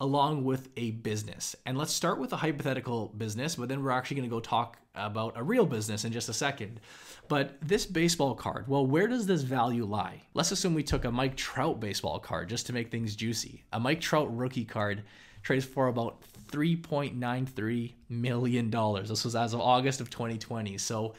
along 0.00 0.44
with 0.44 0.68
a 0.76 0.92
business. 0.92 1.54
And 1.66 1.76
let's 1.76 1.92
start 1.92 2.18
with 2.18 2.32
a 2.32 2.36
hypothetical 2.36 3.12
business, 3.16 3.56
but 3.56 3.68
then 3.68 3.82
we're 3.82 3.90
actually 3.90 4.16
going 4.16 4.30
to 4.30 4.34
go 4.34 4.40
talk 4.40 4.78
about 4.94 5.34
a 5.36 5.42
real 5.42 5.66
business 5.66 6.04
in 6.04 6.12
just 6.12 6.28
a 6.28 6.32
second. 6.32 6.80
But 7.28 7.56
this 7.60 7.84
baseball 7.84 8.34
card, 8.34 8.66
well, 8.66 8.86
where 8.86 9.06
does 9.06 9.26
this 9.26 9.42
value 9.42 9.84
lie? 9.84 10.22
Let's 10.32 10.52
assume 10.52 10.74
we 10.74 10.82
took 10.82 11.04
a 11.04 11.12
Mike 11.12 11.36
Trout 11.36 11.80
baseball 11.80 12.18
card 12.18 12.48
just 12.48 12.66
to 12.66 12.72
make 12.72 12.90
things 12.90 13.14
juicy. 13.14 13.62
A 13.72 13.78
Mike 13.78 14.00
Trout 14.00 14.34
rookie 14.34 14.64
card 14.64 15.02
trades 15.42 15.64
for 15.64 15.88
about 15.88 16.22
$3.93 16.50 17.92
million. 18.08 18.70
This 18.70 19.24
was 19.24 19.36
as 19.36 19.52
of 19.52 19.60
August 19.60 20.00
of 20.00 20.10
2020. 20.10 20.78
So 20.78 21.14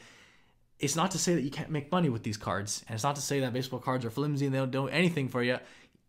it's 0.80 0.96
not 0.96 1.12
to 1.12 1.18
say 1.18 1.34
that 1.34 1.42
you 1.42 1.50
can't 1.50 1.70
make 1.70 1.90
money 1.92 2.08
with 2.08 2.24
these 2.24 2.36
cards. 2.36 2.84
And 2.88 2.94
it's 2.94 3.04
not 3.04 3.16
to 3.16 3.22
say 3.22 3.40
that 3.40 3.52
baseball 3.52 3.78
cards 3.78 4.04
are 4.04 4.10
flimsy 4.10 4.46
and 4.46 4.54
they 4.54 4.58
don't 4.58 4.72
do 4.72 4.88
anything 4.88 5.28
for 5.28 5.42
you 5.42 5.58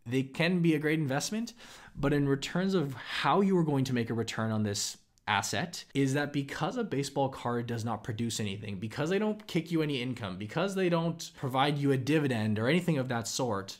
they 0.05 0.23
can 0.23 0.59
be 0.59 0.75
a 0.75 0.79
great 0.79 0.99
investment, 0.99 1.53
but 1.95 2.13
in 2.13 2.27
returns 2.27 2.73
of 2.73 2.93
how 2.93 3.41
you 3.41 3.57
are 3.57 3.63
going 3.63 3.85
to 3.85 3.93
make 3.93 4.09
a 4.09 4.13
return 4.13 4.51
on 4.51 4.63
this 4.63 4.97
asset 5.27 5.85
is 5.93 6.13
that 6.13 6.33
because 6.33 6.75
a 6.75 6.83
baseball 6.83 7.29
card 7.29 7.65
does 7.67 7.85
not 7.85 8.03
produce 8.03 8.39
anything, 8.39 8.77
because 8.77 9.09
they 9.09 9.19
don't 9.19 9.47
kick 9.47 9.71
you 9.71 9.81
any 9.81 10.01
income, 10.01 10.38
because 10.38 10.75
they 10.75 10.89
don't 10.89 11.31
provide 11.35 11.77
you 11.77 11.91
a 11.91 11.97
dividend 11.97 12.59
or 12.59 12.67
anything 12.67 12.97
of 12.97 13.07
that 13.07 13.27
sort, 13.27 13.77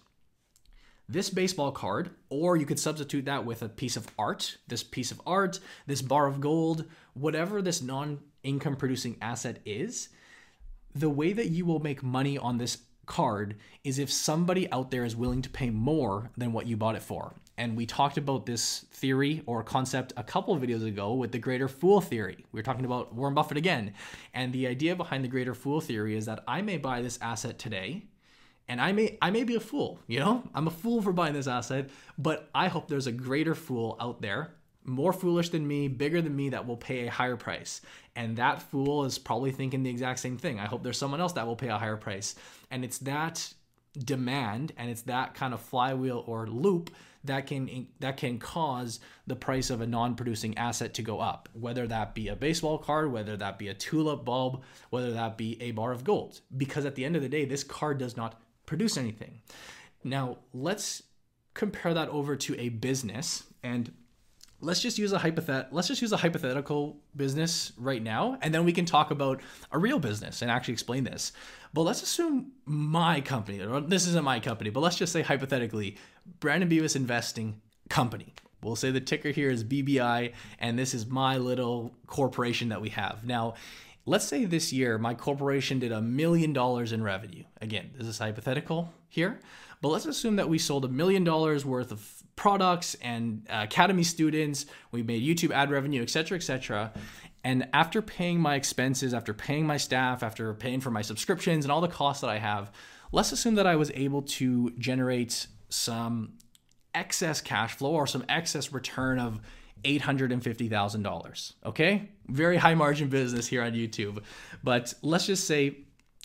this 1.10 1.30
baseball 1.30 1.72
card, 1.72 2.12
or 2.30 2.56
you 2.56 2.66
could 2.66 2.80
substitute 2.80 3.26
that 3.26 3.46
with 3.46 3.62
a 3.62 3.70
piece 3.70 3.98
of 3.98 4.08
art, 4.18 4.58
this 4.68 4.84
piece 4.84 5.12
of 5.12 5.22
art, 5.26 5.60
this 5.86 6.02
bar 6.02 6.28
of 6.28 6.40
gold, 6.40 6.86
whatever 7.14 7.62
this 7.62 7.82
non 7.82 8.20
income 8.44 8.76
producing 8.76 9.18
asset 9.22 9.60
is, 9.66 10.10
the 10.96 11.10
way 11.10 11.34
that 11.34 11.50
you 11.50 11.66
will 11.66 11.80
make 11.80 12.04
money 12.04 12.38
on 12.38 12.58
this 12.58 12.78
card 13.06 13.56
is 13.84 14.00
if 14.00 14.12
somebody 14.12 14.72
out 14.72 14.92
there 14.92 15.06
is 15.06 15.16
willing 15.16 15.42
to 15.42 15.50
pay 15.50 15.70
more 15.70 16.32
than 16.38 16.54
what 16.54 16.68
you 16.68 16.78
bought 16.78 16.96
it 16.96 17.02
for. 17.02 17.34
And 17.58 17.78
we 17.78 17.86
talked 17.86 18.18
about 18.18 18.46
this 18.46 18.86
theory 18.92 19.44
or 19.46 19.64
concept 19.64 20.14
a 20.18 20.24
couple 20.24 20.54
of 20.56 20.62
videos 20.62 20.88
ago 20.88 21.14
with 21.14 21.32
the 21.32 21.38
greater 21.38 21.68
fool 21.68 22.02
theory. 22.02 22.46
We 22.52 22.60
were 22.60 22.64
talking 22.64 22.86
about 22.86 23.14
Warren 23.14 23.36
Buffett 23.36 23.58
again. 23.58 23.94
And 24.34 24.52
the 24.52 24.68
idea 24.68 24.96
behind 24.96 25.24
the 25.24 25.28
greater 25.28 25.54
fool 25.54 25.80
theory 25.80 26.16
is 26.16 26.26
that 26.26 26.44
I 26.48 26.62
may 26.62 26.78
buy 26.78 27.02
this 27.02 27.20
asset 27.22 27.60
today 27.60 28.06
and 28.68 28.80
I 28.80 28.92
may 28.92 29.18
I 29.22 29.30
may 29.30 29.44
be 29.44 29.56
a 29.56 29.60
fool, 29.60 30.00
you 30.08 30.20
know? 30.20 30.44
I'm 30.56 30.68
a 30.68 30.72
fool 30.72 31.02
for 31.02 31.12
buying 31.12 31.34
this 31.34 31.48
asset, 31.48 31.90
but 32.18 32.50
I 32.56 32.70
hope 32.70 32.88
there's 32.88 33.08
a 33.08 33.12
greater 33.12 33.56
fool 33.56 33.98
out 34.00 34.22
there, 34.22 34.56
more 34.86 35.14
foolish 35.14 35.50
than 35.50 35.68
me, 35.68 35.88
bigger 35.88 36.22
than 36.22 36.36
me 36.36 36.50
that 36.50 36.68
will 36.68 36.78
pay 36.78 37.08
a 37.08 37.12
higher 37.12 37.38
price. 37.38 37.82
And 38.16 38.38
that 38.38 38.62
fool 38.62 39.06
is 39.06 39.18
probably 39.18 39.52
thinking 39.52 39.84
the 39.84 39.90
exact 39.90 40.20
same 40.20 40.38
thing. 40.38 40.60
I 40.60 40.66
hope 40.66 40.84
there's 40.84 40.98
someone 40.98 41.22
else 41.22 41.34
that 41.34 41.48
will 41.48 41.56
pay 41.56 41.70
a 41.70 41.78
higher 41.78 41.98
price. 41.98 42.36
And 42.72 42.84
it's 42.84 43.00
that 43.00 43.54
demand 43.98 44.72
and 44.78 44.90
it's 44.90 45.04
that 45.04 45.36
kind 45.36 45.54
of 45.54 45.62
flywheel 45.62 46.24
or 46.26 46.48
loop 46.48 46.90
that 47.26 47.46
can 47.46 47.88
that 48.00 48.18
can 48.18 48.40
cause 48.40 49.00
the 49.28 49.36
price 49.36 49.70
of 49.70 49.82
a 49.82 49.88
non-producing 49.88 50.58
asset 50.58 50.96
to 50.96 51.04
go 51.04 51.20
up 51.20 51.48
whether 51.54 51.86
that 51.86 52.16
be 52.16 52.28
a 52.28 52.36
baseball 52.36 52.80
card 52.80 53.12
whether 53.12 53.38
that 53.38 53.60
be 53.60 53.68
a 53.68 53.74
tulip 53.74 54.26
bulb 54.26 54.64
whether 54.90 55.14
that 55.14 55.38
be 55.38 55.62
a 55.62 55.70
bar 55.70 55.92
of 55.92 56.04
gold 56.04 56.42
because 56.58 56.86
at 56.86 56.96
the 56.96 57.06
end 57.06 57.16
of 57.16 57.22
the 57.22 57.30
day 57.30 57.46
this 57.46 57.64
card 57.64 58.00
does 58.00 58.18
not 58.18 58.42
produce 58.66 58.98
anything. 58.98 59.42
Now, 60.04 60.38
let's 60.54 61.04
compare 61.54 61.94
that 61.94 62.10
over 62.10 62.36
to 62.36 62.60
a 62.60 62.70
business 62.70 63.44
and 63.62 63.94
let's 64.64 64.82
just 64.82 64.98
use 64.98 65.12
a 65.12 65.20
hypothet 65.20 65.68
let's 65.72 65.88
just 65.88 66.02
use 66.02 66.12
a 66.12 66.18
hypothetical 66.18 66.98
business 67.16 67.74
right 67.78 68.02
now 68.02 68.38
and 68.42 68.54
then 68.54 68.64
we 68.64 68.72
can 68.72 68.86
talk 68.86 69.12
about 69.12 69.42
a 69.72 69.78
real 69.78 70.00
business 70.00 70.42
and 70.42 70.50
actually 70.50 70.74
explain 70.74 71.04
this. 71.04 71.34
But 71.74 71.82
let's 71.82 72.02
assume 72.02 72.54
my 72.66 73.22
company 73.22 73.62
or 73.62 73.82
this 73.82 74.08
isn't 74.08 74.24
my 74.24 74.40
company 74.40 74.70
but 74.70 74.80
let's 74.80 74.96
just 74.96 75.12
say 75.14 75.22
hypothetically 75.22 75.98
brandon 76.40 76.70
beavis 76.70 76.96
investing 76.96 77.62
company. 77.90 78.34
We'll 78.62 78.78
say 78.78 78.92
the 78.92 79.02
ticker 79.02 79.30
here 79.30 79.50
is 79.50 79.64
bbi 79.64 80.34
and 80.60 80.80
this 80.80 80.94
is 80.94 81.06
my 81.06 81.38
little 81.38 81.94
corporation 82.08 82.70
that 82.70 82.82
we 82.82 82.90
have. 82.90 83.26
Now 83.26 83.56
let's 84.06 84.26
say 84.26 84.46
this 84.46 84.72
year 84.72 84.98
my 84.98 85.14
corporation 85.14 85.80
did 85.80 85.92
a 85.92 86.02
million 86.02 86.54
dollars 86.54 86.92
in 86.92 87.04
revenue. 87.04 87.44
Again, 87.62 87.92
this 87.98 88.08
is 88.08 88.18
hypothetical 88.20 88.94
here, 89.10 89.40
but 89.84 89.90
let's 89.90 90.06
assume 90.06 90.38
that 90.38 90.48
we 90.48 90.58
sold 90.58 90.86
a 90.86 90.88
million 90.88 91.26
dollars 91.26 91.66
worth 91.66 91.92
of 91.92 92.24
products 92.38 92.96
and 93.02 93.46
uh, 93.50 93.64
academy 93.64 94.04
students. 94.04 94.66
We 94.94 95.04
made 95.04 95.22
YouTube 95.22 95.52
ad 95.52 95.70
revenue, 95.70 96.02
etc., 96.02 96.38
etc. 96.38 96.94
And 97.44 97.68
after 97.74 98.02
paying 98.02 98.40
my 98.40 98.56
expenses, 98.56 99.14
after 99.14 99.34
paying 99.34 99.68
my 99.68 99.76
staff, 99.76 100.24
after 100.24 100.54
paying 100.54 100.80
for 100.80 100.90
my 100.90 101.02
subscriptions 101.02 101.66
and 101.66 101.72
all 101.74 101.82
the 101.82 101.90
costs 101.90 102.22
that 102.22 102.30
I 102.30 102.38
have, 102.38 102.72
let's 103.12 103.34
assume 103.34 103.56
that 103.56 103.68
I 103.68 103.76
was 103.76 103.92
able 103.94 104.22
to 104.22 104.70
generate 104.80 105.48
some 105.68 106.36
excess 106.96 107.42
cash 107.42 107.76
flow 107.76 107.92
or 107.92 108.08
some 108.08 108.24
excess 108.30 108.72
return 108.72 109.20
of 109.20 109.42
$850,000. 109.84 111.54
Okay? 111.66 112.10
Very 112.30 112.56
high 112.56 112.76
margin 112.76 113.10
business 113.10 113.48
here 113.48 113.62
on 113.62 113.74
YouTube. 113.74 114.24
But 114.64 114.94
let's 115.02 115.26
just 115.26 115.46
say 115.46 115.80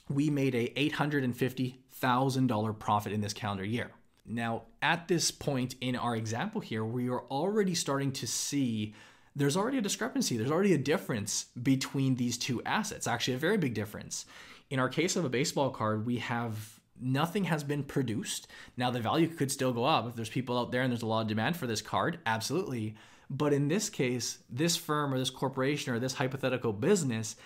we 0.09 0.31
made 0.31 0.55
a 0.55 0.69
$850,000 0.91 1.75
profit 2.01 3.13
in 3.13 3.21
this 3.21 3.33
calendar 3.33 3.65
year. 3.65 3.91
Now, 4.27 4.63
at 4.83 5.09
this 5.09 5.31
point 5.31 5.75
in 5.81 5.97
our 5.97 6.15
example 6.15 6.61
here, 6.61 6.85
we 6.85 7.09
are 7.09 7.23
already 7.23 7.75
starting 7.75 8.13
to 8.13 8.27
see 8.27 8.95
there's 9.35 9.57
already 9.57 9.79
a 9.79 9.83
discrepancy. 9.83 10.37
There's 10.37 10.51
already 10.51 10.75
a 10.75 10.79
difference 10.79 11.47
between 11.63 12.17
these 12.17 12.37
two 12.37 12.63
assets, 12.65 13.07
actually, 13.07 13.35
a 13.35 13.39
very 13.39 13.57
big 13.57 13.73
difference. 13.73 14.27
In 14.69 14.81
our 14.81 14.89
case 14.89 15.17
of 15.17 15.25
a 15.25 15.29
baseball 15.29 15.71
card, 15.71 16.05
we 16.05 16.19
have 16.19 16.81
nothing 17.01 17.45
has 17.45 17.63
been 17.63 17.85
produced. 17.85 18.49
Now, 18.77 18.91
the 18.91 19.01
value 19.01 19.29
could 19.29 19.53
still 19.53 19.73
go 19.73 19.85
up 19.85 20.09
if 20.09 20.17
there's 20.17 20.29
people 20.29 20.59
out 20.59 20.73
there 20.73 20.83
and 20.83 20.91
there's 20.91 21.03
a 21.03 21.07
lot 21.07 21.23
of 21.23 21.29
demand 21.29 21.57
for 21.57 21.69
this 21.69 21.81
card, 21.81 22.19
absolutely. 22.27 22.97
But 23.31 23.53
in 23.53 23.69
this 23.69 23.89
case, 23.89 24.39
this 24.51 24.77
firm 24.77 25.15
or 25.15 25.19
this 25.19 25.31
corporation 25.31 25.93
or 25.93 26.01
this 26.01 26.15
hypothetical 26.15 26.73
business 26.73 27.37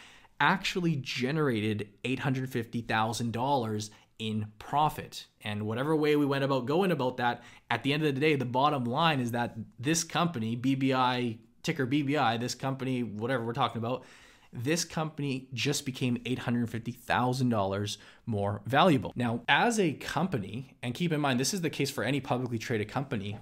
actually 0.40 0.96
generated 0.96 1.88
$850,000 2.04 3.90
in 4.22 4.46
profit. 4.60 5.26
And 5.42 5.66
whatever 5.66 5.96
way 5.96 6.14
we 6.14 6.24
went 6.24 6.44
about 6.44 6.64
going 6.64 6.92
about 6.92 7.16
that, 7.16 7.42
at 7.68 7.82
the 7.82 7.92
end 7.92 8.04
of 8.04 8.14
the 8.14 8.20
day, 8.20 8.36
the 8.36 8.44
bottom 8.44 8.84
line 8.84 9.18
is 9.18 9.32
that 9.32 9.56
this 9.80 10.04
company, 10.04 10.56
BBI, 10.56 11.38
ticker 11.64 11.88
BBI, 11.88 12.38
this 12.38 12.54
company, 12.54 13.02
whatever 13.02 13.44
we're 13.44 13.52
talking 13.52 13.78
about, 13.78 14.04
this 14.52 14.84
company 14.84 15.48
just 15.52 15.84
became 15.84 16.18
$850,000 16.18 17.96
more 18.26 18.60
valuable. 18.64 19.12
Now, 19.16 19.40
as 19.48 19.80
a 19.80 19.92
company, 19.94 20.76
and 20.84 20.94
keep 20.94 21.12
in 21.12 21.20
mind, 21.20 21.40
this 21.40 21.52
is 21.52 21.62
the 21.62 21.70
case 21.70 21.90
for 21.90 22.04
any 22.04 22.20
publicly 22.20 22.58
traded 22.58 22.88
company, 22.88 23.38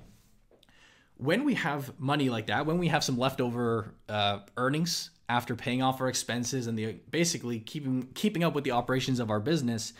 when 1.18 1.44
we 1.44 1.54
have 1.54 1.98
money 2.00 2.30
like 2.30 2.46
that, 2.46 2.64
when 2.64 2.78
we 2.78 2.88
have 2.88 3.04
some 3.04 3.18
leftover 3.18 3.92
uh, 4.08 4.38
earnings 4.56 5.10
after 5.28 5.54
paying 5.54 5.82
off 5.82 6.00
our 6.00 6.08
expenses 6.08 6.66
and 6.66 6.78
the 6.78 6.92
basically 7.10 7.60
keeping 7.60 8.08
keeping 8.14 8.42
up 8.42 8.54
with 8.54 8.64
the 8.64 8.70
operations 8.70 9.20
of 9.20 9.30
our 9.30 9.40
business, 9.40 9.92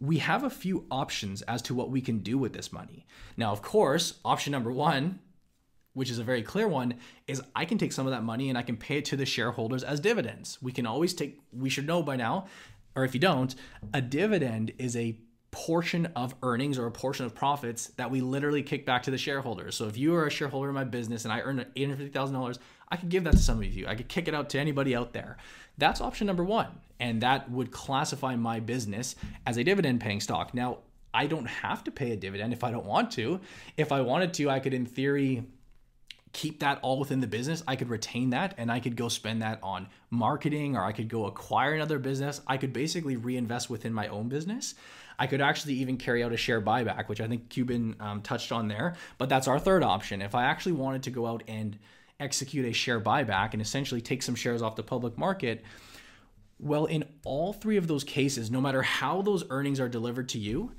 we 0.00 0.18
have 0.18 0.44
a 0.44 0.50
few 0.50 0.86
options 0.90 1.42
as 1.42 1.60
to 1.62 1.74
what 1.74 1.90
we 1.90 2.00
can 2.00 2.20
do 2.20 2.38
with 2.38 2.52
this 2.52 2.72
money. 2.72 3.06
Now, 3.36 3.52
of 3.52 3.62
course, 3.62 4.18
option 4.24 4.52
number 4.52 4.72
one, 4.72 5.20
which 5.92 6.10
is 6.10 6.18
a 6.18 6.24
very 6.24 6.42
clear 6.42 6.66
one, 6.66 6.94
is 7.26 7.42
I 7.54 7.66
can 7.66 7.76
take 7.76 7.92
some 7.92 8.06
of 8.06 8.12
that 8.12 8.22
money 8.22 8.48
and 8.48 8.56
I 8.56 8.62
can 8.62 8.76
pay 8.76 8.98
it 8.98 9.04
to 9.06 9.16
the 9.16 9.26
shareholders 9.26 9.84
as 9.84 10.00
dividends. 10.00 10.58
We 10.62 10.72
can 10.72 10.86
always 10.86 11.12
take. 11.12 11.38
We 11.52 11.68
should 11.68 11.86
know 11.86 12.02
by 12.02 12.16
now, 12.16 12.46
or 12.96 13.04
if 13.04 13.12
you 13.14 13.20
don't, 13.20 13.54
a 13.92 14.00
dividend 14.00 14.72
is 14.78 14.96
a 14.96 15.18
portion 15.50 16.06
of 16.14 16.34
earnings 16.42 16.78
or 16.78 16.86
a 16.86 16.92
portion 16.92 17.26
of 17.26 17.34
profits 17.34 17.88
that 17.96 18.10
we 18.10 18.20
literally 18.20 18.62
kick 18.62 18.86
back 18.86 19.02
to 19.02 19.10
the 19.10 19.18
shareholders. 19.18 19.74
So 19.74 19.88
if 19.88 19.96
you 19.96 20.14
are 20.14 20.26
a 20.26 20.30
shareholder 20.30 20.68
in 20.68 20.74
my 20.74 20.84
business 20.84 21.24
and 21.24 21.32
I 21.32 21.40
earn 21.40 21.64
$850,000, 21.76 22.58
I 22.90 22.96
could 22.96 23.08
give 23.08 23.24
that 23.24 23.32
to 23.32 23.38
some 23.38 23.58
of 23.58 23.72
you. 23.72 23.86
I 23.86 23.94
could 23.94 24.08
kick 24.08 24.28
it 24.28 24.34
out 24.34 24.50
to 24.50 24.58
anybody 24.58 24.96
out 24.96 25.12
there. 25.12 25.36
That's 25.78 26.00
option 26.00 26.26
number 26.26 26.44
one. 26.44 26.68
And 26.98 27.22
that 27.22 27.50
would 27.50 27.70
classify 27.70 28.36
my 28.36 28.60
business 28.60 29.16
as 29.46 29.56
a 29.56 29.64
dividend 29.64 30.00
paying 30.00 30.20
stock. 30.20 30.52
Now, 30.52 30.78
I 31.12 31.26
don't 31.26 31.46
have 31.46 31.84
to 31.84 31.90
pay 31.90 32.12
a 32.12 32.16
dividend 32.16 32.52
if 32.52 32.62
I 32.62 32.70
don't 32.70 32.86
want 32.86 33.10
to. 33.12 33.40
If 33.76 33.90
I 33.92 34.00
wanted 34.00 34.34
to, 34.34 34.50
I 34.50 34.60
could, 34.60 34.74
in 34.74 34.86
theory, 34.86 35.44
keep 36.32 36.60
that 36.60 36.78
all 36.82 36.98
within 36.98 37.20
the 37.20 37.26
business. 37.26 37.62
I 37.66 37.76
could 37.76 37.88
retain 37.88 38.30
that 38.30 38.54
and 38.58 38.70
I 38.70 38.80
could 38.80 38.96
go 38.96 39.08
spend 39.08 39.42
that 39.42 39.58
on 39.62 39.88
marketing 40.10 40.76
or 40.76 40.84
I 40.84 40.92
could 40.92 41.08
go 41.08 41.26
acquire 41.26 41.74
another 41.74 41.98
business. 41.98 42.40
I 42.46 42.56
could 42.56 42.72
basically 42.72 43.16
reinvest 43.16 43.68
within 43.68 43.92
my 43.92 44.08
own 44.08 44.28
business. 44.28 44.74
I 45.18 45.26
could 45.26 45.40
actually 45.40 45.74
even 45.74 45.96
carry 45.96 46.22
out 46.22 46.32
a 46.32 46.36
share 46.36 46.62
buyback, 46.62 47.08
which 47.08 47.20
I 47.20 47.26
think 47.26 47.50
Cuban 47.50 47.96
um, 48.00 48.22
touched 48.22 48.52
on 48.52 48.68
there. 48.68 48.94
But 49.18 49.28
that's 49.28 49.48
our 49.48 49.58
third 49.58 49.82
option. 49.82 50.22
If 50.22 50.34
I 50.34 50.44
actually 50.44 50.72
wanted 50.72 51.02
to 51.04 51.10
go 51.10 51.26
out 51.26 51.42
and 51.48 51.78
execute 52.20 52.66
a 52.66 52.72
share 52.72 53.00
buyback 53.00 53.52
and 53.52 53.62
essentially 53.62 54.00
take 54.00 54.22
some 54.22 54.34
shares 54.34 54.62
off 54.62 54.76
the 54.76 54.82
public 54.82 55.16
market, 55.18 55.64
well, 56.58 56.86
in 56.86 57.04
all 57.24 57.52
three 57.52 57.76
of 57.76 57.86
those 57.86 58.04
cases, 58.04 58.50
no 58.50 58.60
matter 58.60 58.82
how 58.82 59.22
those 59.22 59.44
earnings 59.50 59.80
are 59.80 59.88
delivered 59.88 60.28
to 60.30 60.38
you, 60.38 60.72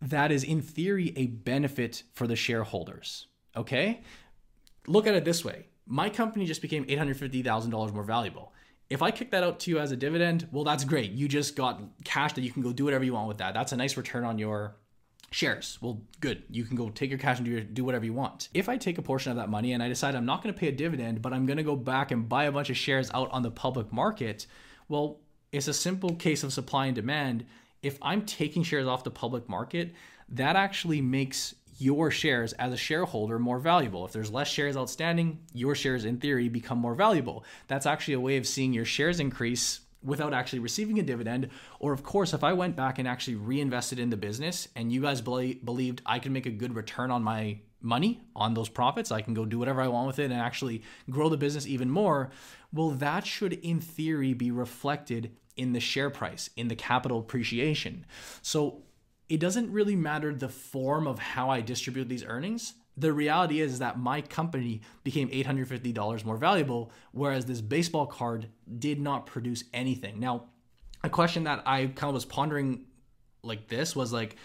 that 0.00 0.32
is 0.32 0.44
in 0.44 0.60
theory 0.60 1.12
a 1.16 1.26
benefit 1.26 2.02
for 2.12 2.26
the 2.26 2.36
shareholders. 2.36 3.28
Okay? 3.56 4.02
Look 4.86 5.06
at 5.06 5.14
it 5.14 5.24
this 5.24 5.44
way 5.44 5.66
my 5.86 6.08
company 6.08 6.46
just 6.46 6.62
became 6.62 6.84
$850,000 6.86 7.92
more 7.92 8.02
valuable. 8.02 8.52
If 8.90 9.02
I 9.02 9.10
kick 9.10 9.30
that 9.32 9.42
out 9.42 9.60
to 9.60 9.70
you 9.70 9.78
as 9.78 9.92
a 9.92 9.96
dividend, 9.96 10.48
well, 10.52 10.64
that's 10.64 10.84
great. 10.84 11.12
You 11.12 11.28
just 11.28 11.56
got 11.56 11.82
cash 12.04 12.32
that 12.34 12.42
you 12.42 12.50
can 12.50 12.62
go 12.62 12.72
do 12.72 12.84
whatever 12.84 13.04
you 13.04 13.14
want 13.14 13.28
with 13.28 13.38
that. 13.38 13.54
That's 13.54 13.72
a 13.72 13.76
nice 13.76 13.96
return 13.96 14.24
on 14.24 14.38
your 14.38 14.76
shares. 15.34 15.78
Well, 15.80 16.00
good. 16.20 16.44
You 16.48 16.62
can 16.62 16.76
go 16.76 16.90
take 16.90 17.10
your 17.10 17.18
cash 17.18 17.38
and 17.38 17.46
do, 17.46 17.60
do 17.60 17.84
whatever 17.84 18.04
you 18.04 18.12
want. 18.12 18.48
If 18.54 18.68
I 18.68 18.76
take 18.76 18.98
a 18.98 19.02
portion 19.02 19.32
of 19.32 19.36
that 19.36 19.48
money 19.48 19.72
and 19.72 19.82
I 19.82 19.88
decide 19.88 20.14
I'm 20.14 20.24
not 20.24 20.44
going 20.44 20.54
to 20.54 20.58
pay 20.58 20.68
a 20.68 20.72
dividend, 20.72 21.22
but 21.22 21.32
I'm 21.32 21.44
going 21.44 21.56
to 21.56 21.64
go 21.64 21.74
back 21.74 22.12
and 22.12 22.28
buy 22.28 22.44
a 22.44 22.52
bunch 22.52 22.70
of 22.70 22.76
shares 22.76 23.10
out 23.12 23.32
on 23.32 23.42
the 23.42 23.50
public 23.50 23.92
market, 23.92 24.46
well, 24.88 25.18
it's 25.50 25.66
a 25.66 25.74
simple 25.74 26.14
case 26.14 26.44
of 26.44 26.52
supply 26.52 26.86
and 26.86 26.94
demand. 26.94 27.46
If 27.82 27.98
I'm 28.00 28.24
taking 28.24 28.62
shares 28.62 28.86
off 28.86 29.02
the 29.02 29.10
public 29.10 29.48
market, 29.48 29.92
that 30.28 30.54
actually 30.54 31.00
makes 31.00 31.56
your 31.78 32.12
shares 32.12 32.52
as 32.52 32.72
a 32.72 32.76
shareholder 32.76 33.40
more 33.40 33.58
valuable. 33.58 34.06
If 34.06 34.12
there's 34.12 34.30
less 34.30 34.46
shares 34.46 34.76
outstanding, 34.76 35.40
your 35.52 35.74
shares 35.74 36.04
in 36.04 36.18
theory 36.18 36.48
become 36.48 36.78
more 36.78 36.94
valuable. 36.94 37.44
That's 37.66 37.86
actually 37.86 38.14
a 38.14 38.20
way 38.20 38.36
of 38.36 38.46
seeing 38.46 38.72
your 38.72 38.84
shares 38.84 39.18
increase 39.18 39.80
without 40.04 40.34
actually 40.34 40.58
receiving 40.58 40.98
a 40.98 41.02
dividend. 41.02 41.48
Or, 41.80 41.92
of 41.92 42.02
course, 42.02 42.34
if 42.34 42.44
I 42.44 42.52
went 42.52 42.76
back 42.76 42.98
and 42.98 43.08
actually 43.08 43.36
reinvested 43.36 43.98
in 43.98 44.10
the 44.10 44.16
business 44.16 44.68
and 44.76 44.92
you 44.92 45.00
guys 45.00 45.20
believed 45.20 46.02
I 46.04 46.18
could 46.18 46.32
make 46.32 46.46
a 46.46 46.50
good 46.50 46.74
return 46.74 47.10
on 47.10 47.22
my 47.22 47.58
money, 47.80 48.22
on 48.34 48.54
those 48.54 48.68
profits, 48.68 49.10
I 49.10 49.22
can 49.22 49.34
go 49.34 49.44
do 49.44 49.58
whatever 49.58 49.80
I 49.80 49.88
want 49.88 50.06
with 50.06 50.18
it 50.18 50.30
and 50.30 50.40
actually 50.40 50.82
grow 51.10 51.28
the 51.28 51.36
business 51.36 51.66
even 51.66 51.90
more. 51.90 52.30
Well, 52.72 52.90
that 52.90 53.26
should, 53.26 53.54
in 53.54 53.80
theory, 53.80 54.34
be 54.34 54.50
reflected 54.50 55.36
in 55.56 55.72
the 55.72 55.80
share 55.80 56.10
price, 56.10 56.50
in 56.56 56.68
the 56.68 56.76
capital 56.76 57.18
appreciation. 57.18 58.04
So, 58.42 58.82
it 59.28 59.40
doesn't 59.40 59.72
really 59.72 59.96
matter 59.96 60.34
the 60.34 60.50
form 60.50 61.06
of 61.06 61.18
how 61.18 61.48
I 61.48 61.62
distribute 61.62 62.10
these 62.10 62.24
earnings. 62.24 62.74
The 62.96 63.12
reality 63.12 63.60
is 63.60 63.80
that 63.80 63.98
my 63.98 64.20
company 64.20 64.82
became 65.02 65.28
$850 65.28 66.24
more 66.24 66.36
valuable, 66.36 66.92
whereas 67.12 67.44
this 67.46 67.60
baseball 67.60 68.06
card 68.06 68.48
did 68.78 69.00
not 69.00 69.26
produce 69.26 69.64
anything. 69.72 70.20
Now, 70.20 70.44
a 71.02 71.08
question 71.08 71.44
that 71.44 71.62
I 71.66 71.86
kind 71.86 72.08
of 72.08 72.14
was 72.14 72.24
pondering 72.24 72.84
like 73.42 73.68
this 73.68 73.96
was 73.96 74.12
like, 74.12 74.36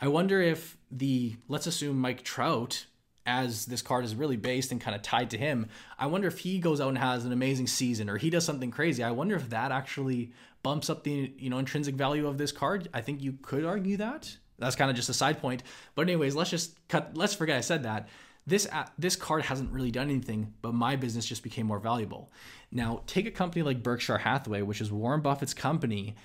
I 0.00 0.08
wonder 0.08 0.40
if 0.40 0.76
the, 0.90 1.36
let's 1.48 1.66
assume 1.66 2.00
Mike 2.00 2.22
Trout, 2.22 2.86
as 3.26 3.66
this 3.66 3.82
card 3.82 4.06
is 4.06 4.14
really 4.14 4.36
based 4.36 4.72
and 4.72 4.80
kind 4.80 4.96
of 4.96 5.02
tied 5.02 5.30
to 5.30 5.38
him, 5.38 5.66
I 5.98 6.06
wonder 6.06 6.26
if 6.26 6.38
he 6.38 6.58
goes 6.58 6.80
out 6.80 6.88
and 6.88 6.98
has 6.98 7.26
an 7.26 7.32
amazing 7.32 7.66
season 7.66 8.08
or 8.08 8.16
he 8.16 8.30
does 8.30 8.44
something 8.44 8.70
crazy. 8.70 9.04
I 9.04 9.10
wonder 9.10 9.36
if 9.36 9.50
that 9.50 9.70
actually 9.70 10.32
bumps 10.62 10.88
up 10.88 11.04
the 11.04 11.32
you 11.38 11.50
know 11.50 11.58
intrinsic 11.58 11.94
value 11.94 12.26
of 12.26 12.38
this 12.38 12.52
card. 12.52 12.88
I 12.94 13.02
think 13.02 13.22
you 13.22 13.38
could 13.42 13.64
argue 13.64 13.98
that. 13.98 14.38
That's 14.58 14.76
kind 14.76 14.90
of 14.90 14.96
just 14.96 15.08
a 15.08 15.14
side 15.14 15.40
point. 15.40 15.62
But 15.94 16.02
anyways, 16.02 16.34
let's 16.34 16.50
just 16.50 16.76
cut. 16.88 17.16
Let's 17.16 17.34
forget 17.34 17.56
I 17.56 17.60
said 17.60 17.84
that. 17.84 18.08
This 18.46 18.66
this 18.98 19.14
card 19.14 19.42
hasn't 19.44 19.72
really 19.72 19.90
done 19.90 20.10
anything, 20.10 20.54
but 20.62 20.72
my 20.72 20.96
business 20.96 21.26
just 21.26 21.42
became 21.42 21.66
more 21.66 21.78
valuable. 21.78 22.32
Now 22.72 23.02
take 23.06 23.26
a 23.26 23.30
company 23.30 23.62
like 23.62 23.82
Berkshire 23.82 24.18
Hathaway, 24.18 24.62
which 24.62 24.80
is 24.80 24.90
Warren 24.90 25.20
Buffett's 25.20 25.54
company. 25.54 26.16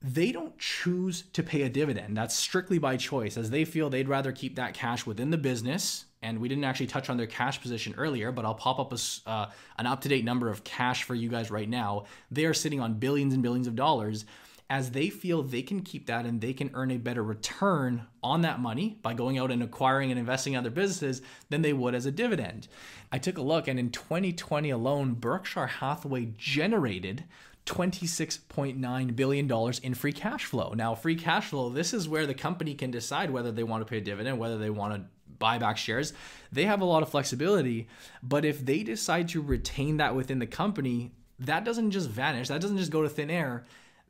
They 0.00 0.32
don't 0.32 0.58
choose 0.58 1.24
to 1.32 1.42
pay 1.42 1.62
a 1.62 1.68
dividend. 1.70 2.16
That's 2.16 2.34
strictly 2.34 2.78
by 2.78 2.96
choice, 2.98 3.38
as 3.38 3.50
they 3.50 3.64
feel 3.64 3.88
they'd 3.88 4.08
rather 4.08 4.32
keep 4.32 4.56
that 4.56 4.74
cash 4.74 5.06
within 5.06 5.30
the 5.30 5.38
business 5.38 6.04
and 6.24 6.38
we 6.38 6.48
didn't 6.48 6.64
actually 6.64 6.86
touch 6.86 7.10
on 7.10 7.18
their 7.18 7.26
cash 7.26 7.60
position 7.60 7.94
earlier, 7.98 8.32
but 8.32 8.46
I'll 8.46 8.54
pop 8.54 8.78
up 8.78 8.92
a, 8.94 8.98
uh, 9.28 9.50
an 9.78 9.86
up 9.86 10.00
to 10.00 10.08
date 10.08 10.24
number 10.24 10.48
of 10.48 10.64
cash 10.64 11.04
for 11.04 11.14
you 11.14 11.28
guys 11.28 11.50
right 11.50 11.68
now. 11.68 12.04
They 12.30 12.46
are 12.46 12.54
sitting 12.54 12.80
on 12.80 12.94
billions 12.94 13.34
and 13.34 13.42
billions 13.42 13.66
of 13.66 13.76
dollars 13.76 14.24
as 14.70 14.92
they 14.92 15.10
feel 15.10 15.42
they 15.42 15.62
can 15.62 15.82
keep 15.82 16.06
that 16.06 16.24
and 16.24 16.40
they 16.40 16.52
can 16.52 16.70
earn 16.74 16.90
a 16.90 16.96
better 16.96 17.22
return 17.22 18.06
on 18.22 18.40
that 18.42 18.60
money 18.60 18.98
by 19.02 19.12
going 19.12 19.38
out 19.38 19.50
and 19.50 19.62
acquiring 19.62 20.10
and 20.10 20.18
investing 20.18 20.54
in 20.54 20.58
other 20.58 20.70
businesses 20.70 21.20
than 21.50 21.62
they 21.62 21.72
would 21.72 21.94
as 21.94 22.06
a 22.06 22.10
dividend. 22.10 22.66
I 23.12 23.18
took 23.18 23.36
a 23.36 23.42
look, 23.42 23.68
and 23.68 23.78
in 23.78 23.90
2020 23.90 24.70
alone, 24.70 25.14
Berkshire 25.14 25.66
Hathaway 25.66 26.32
generated 26.36 27.24
$26.9 27.66 29.16
billion 29.16 29.72
in 29.82 29.94
free 29.94 30.12
cash 30.12 30.44
flow. 30.44 30.72
Now, 30.74 30.94
free 30.94 31.16
cash 31.16 31.48
flow, 31.48 31.70
this 31.70 31.94
is 31.94 32.08
where 32.08 32.26
the 32.26 32.34
company 32.34 32.74
can 32.74 32.90
decide 32.90 33.30
whether 33.30 33.52
they 33.52 33.64
want 33.64 33.82
to 33.82 33.90
pay 33.90 33.98
a 33.98 34.02
dividend, 34.02 34.38
whether 34.38 34.58
they 34.58 34.70
want 34.70 34.94
to 34.94 35.04
buy 35.38 35.58
back 35.58 35.76
shares. 35.76 36.12
They 36.52 36.64
have 36.64 36.80
a 36.80 36.86
lot 36.86 37.02
of 37.02 37.08
flexibility, 37.10 37.88
but 38.22 38.44
if 38.44 38.64
they 38.64 38.82
decide 38.82 39.28
to 39.30 39.42
retain 39.42 39.98
that 39.98 40.14
within 40.14 40.38
the 40.38 40.46
company, 40.46 41.12
that 41.38 41.64
doesn't 41.64 41.90
just 41.90 42.08
vanish, 42.08 42.48
that 42.48 42.60
doesn't 42.60 42.78
just 42.78 42.92
go 42.92 43.02
to 43.02 43.08
thin 43.08 43.30
air. 43.30 43.64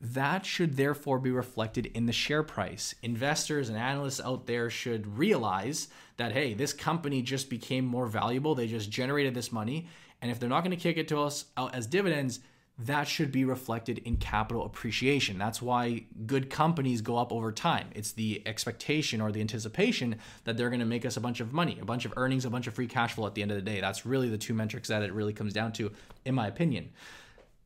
That 0.04 0.44
should 0.44 0.76
therefore 0.76 1.18
be 1.18 1.30
reflected 1.30 1.87
in 1.87 2.04
the 2.04 2.12
share 2.12 2.42
price. 2.42 2.94
Investors 3.02 3.70
and 3.70 3.78
analysts 3.78 4.20
out 4.20 4.46
there 4.46 4.68
should 4.68 5.16
realize 5.16 5.88
that, 6.18 6.32
hey, 6.32 6.52
this 6.52 6.75
company 6.75 7.23
just 7.23 7.49
became 7.49 7.87
more 7.87 8.06
valuable. 8.06 8.54
They 8.54 8.66
just 8.66 8.90
generated 8.90 9.32
this 9.32 9.50
money. 9.50 9.88
And 10.20 10.30
if 10.30 10.38
they're 10.38 10.50
not 10.50 10.62
going 10.62 10.76
to 10.76 10.82
kick 10.82 10.99
it 10.99 11.08
to 11.08 11.20
us 11.20 11.46
out 11.56 11.75
as 11.75 11.87
dividends, 11.87 12.40
that 12.78 13.08
should 13.08 13.32
be 13.32 13.46
reflected 13.46 13.99
in 13.99 14.18
capital 14.18 14.66
appreciation. 14.66 15.38
That's 15.38 15.62
why 15.62 16.04
good 16.26 16.50
companies 16.50 17.00
go 17.00 17.16
up 17.16 17.32
over 17.32 17.50
time. 17.50 17.88
It's 17.94 18.12
the 18.12 18.42
expectation 18.44 19.23
or 19.23 19.32
the 19.32 19.40
anticipation 19.40 20.16
that 20.44 20.58
they're 20.58 20.70
going 20.70 20.80
to 20.80 20.87
make 20.87 21.06
us 21.06 21.16
a 21.16 21.20
bunch 21.20 21.40
of 21.40 21.54
money, 21.54 21.78
a 21.80 21.84
bunch 21.87 22.04
of 22.04 22.12
earnings, 22.18 22.44
a 22.44 22.50
bunch 22.50 22.66
of 22.66 22.75
free 22.75 22.88
cash 22.88 23.14
flow 23.14 23.26
at 23.26 23.34
the 23.34 23.40
end 23.40 23.52
of 23.52 23.56
the 23.56 23.62
day. 23.62 23.80
That's 23.80 24.04
really 24.04 24.28
the 24.28 24.37
two 24.37 24.52
metrics 24.52 24.88
that 24.88 25.02
it 25.02 25.14
really 25.14 25.32
comes 25.32 25.54
down 25.54 25.73
to, 25.75 25.92
in 26.26 26.34
my 26.34 26.46
opinion. 26.46 26.90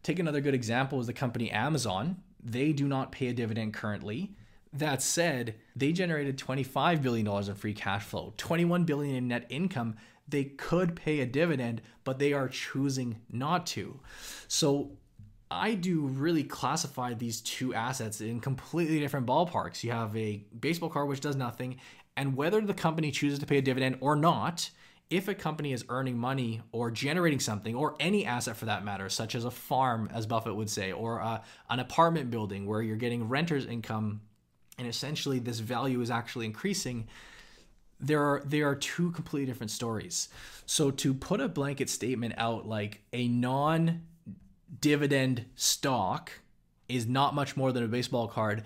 Take 0.04 0.20
another 0.20 0.40
good 0.40 0.54
example 0.54 1.00
is 1.00 1.08
the 1.08 1.12
company 1.12 1.50
Amazon. 1.50 2.22
They 2.42 2.72
do 2.72 2.86
not 2.86 3.12
pay 3.12 3.28
a 3.28 3.32
dividend 3.32 3.74
currently. 3.74 4.32
That 4.72 5.02
said, 5.02 5.54
they 5.74 5.92
generated 5.92 6.38
$25 6.38 7.02
billion 7.02 7.26
in 7.26 7.54
free 7.54 7.74
cash 7.74 8.04
flow, 8.04 8.34
21 8.36 8.84
billion 8.84 9.16
in 9.16 9.28
net 9.28 9.46
income 9.48 9.96
they 10.28 10.44
could 10.44 10.94
pay 10.94 11.20
a 11.20 11.26
dividend, 11.26 11.80
but 12.04 12.18
they 12.18 12.32
are 12.32 12.48
choosing 12.48 13.18
not 13.30 13.66
to. 13.68 13.98
So 14.46 14.92
I 15.50 15.74
do 15.74 16.02
really 16.02 16.44
classify 16.44 17.14
these 17.14 17.40
two 17.40 17.74
assets 17.74 18.20
in 18.20 18.40
completely 18.40 19.00
different 19.00 19.26
ballparks. 19.26 19.82
You 19.82 19.92
have 19.92 20.14
a 20.16 20.44
baseball 20.60 20.90
card 20.90 21.08
which 21.08 21.20
does 21.20 21.36
nothing, 21.36 21.76
and 22.16 22.36
whether 22.36 22.60
the 22.60 22.74
company 22.74 23.10
chooses 23.10 23.38
to 23.38 23.46
pay 23.46 23.58
a 23.58 23.62
dividend 23.62 23.96
or 24.00 24.16
not, 24.16 24.70
if 25.10 25.26
a 25.28 25.34
company 25.34 25.72
is 25.72 25.84
earning 25.88 26.18
money 26.18 26.60
or 26.70 26.90
generating 26.90 27.40
something, 27.40 27.74
or 27.74 27.96
any 27.98 28.26
asset 28.26 28.56
for 28.56 28.66
that 28.66 28.84
matter, 28.84 29.08
such 29.08 29.34
as 29.34 29.44
a 29.44 29.50
farm, 29.50 30.10
as 30.12 30.26
Buffett 30.26 30.54
would 30.54 30.68
say, 30.68 30.92
or 30.92 31.18
a, 31.18 31.42
an 31.70 31.80
apartment 31.80 32.30
building 32.30 32.66
where 32.66 32.82
you're 32.82 32.96
getting 32.96 33.28
renter's 33.28 33.64
income, 33.64 34.20
and 34.78 34.86
essentially 34.86 35.38
this 35.38 35.60
value 35.60 36.00
is 36.00 36.10
actually 36.10 36.44
increasing, 36.44 37.08
there 38.00 38.22
are 38.22 38.42
there 38.44 38.68
are 38.68 38.76
two 38.76 39.10
completely 39.12 39.46
different 39.46 39.70
stories. 39.70 40.28
So 40.66 40.90
to 40.90 41.14
put 41.14 41.40
a 41.40 41.48
blanket 41.48 41.90
statement 41.90 42.34
out 42.36 42.68
like 42.68 43.02
a 43.12 43.26
non 43.28 44.02
dividend 44.80 45.46
stock 45.56 46.32
is 46.88 47.06
not 47.06 47.34
much 47.34 47.56
more 47.56 47.72
than 47.72 47.82
a 47.82 47.88
baseball 47.88 48.28
card, 48.28 48.64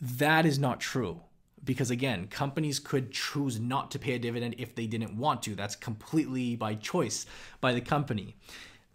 that 0.00 0.46
is 0.46 0.58
not 0.58 0.80
true. 0.80 1.20
Because 1.64 1.90
again, 1.90 2.26
companies 2.26 2.78
could 2.78 3.12
choose 3.12 3.60
not 3.60 3.90
to 3.92 3.98
pay 3.98 4.12
a 4.14 4.18
dividend 4.18 4.56
if 4.58 4.74
they 4.74 4.86
didn't 4.86 5.16
want 5.16 5.42
to. 5.44 5.54
That's 5.54 5.76
completely 5.76 6.56
by 6.56 6.74
choice 6.74 7.26
by 7.60 7.72
the 7.72 7.80
company. 7.80 8.36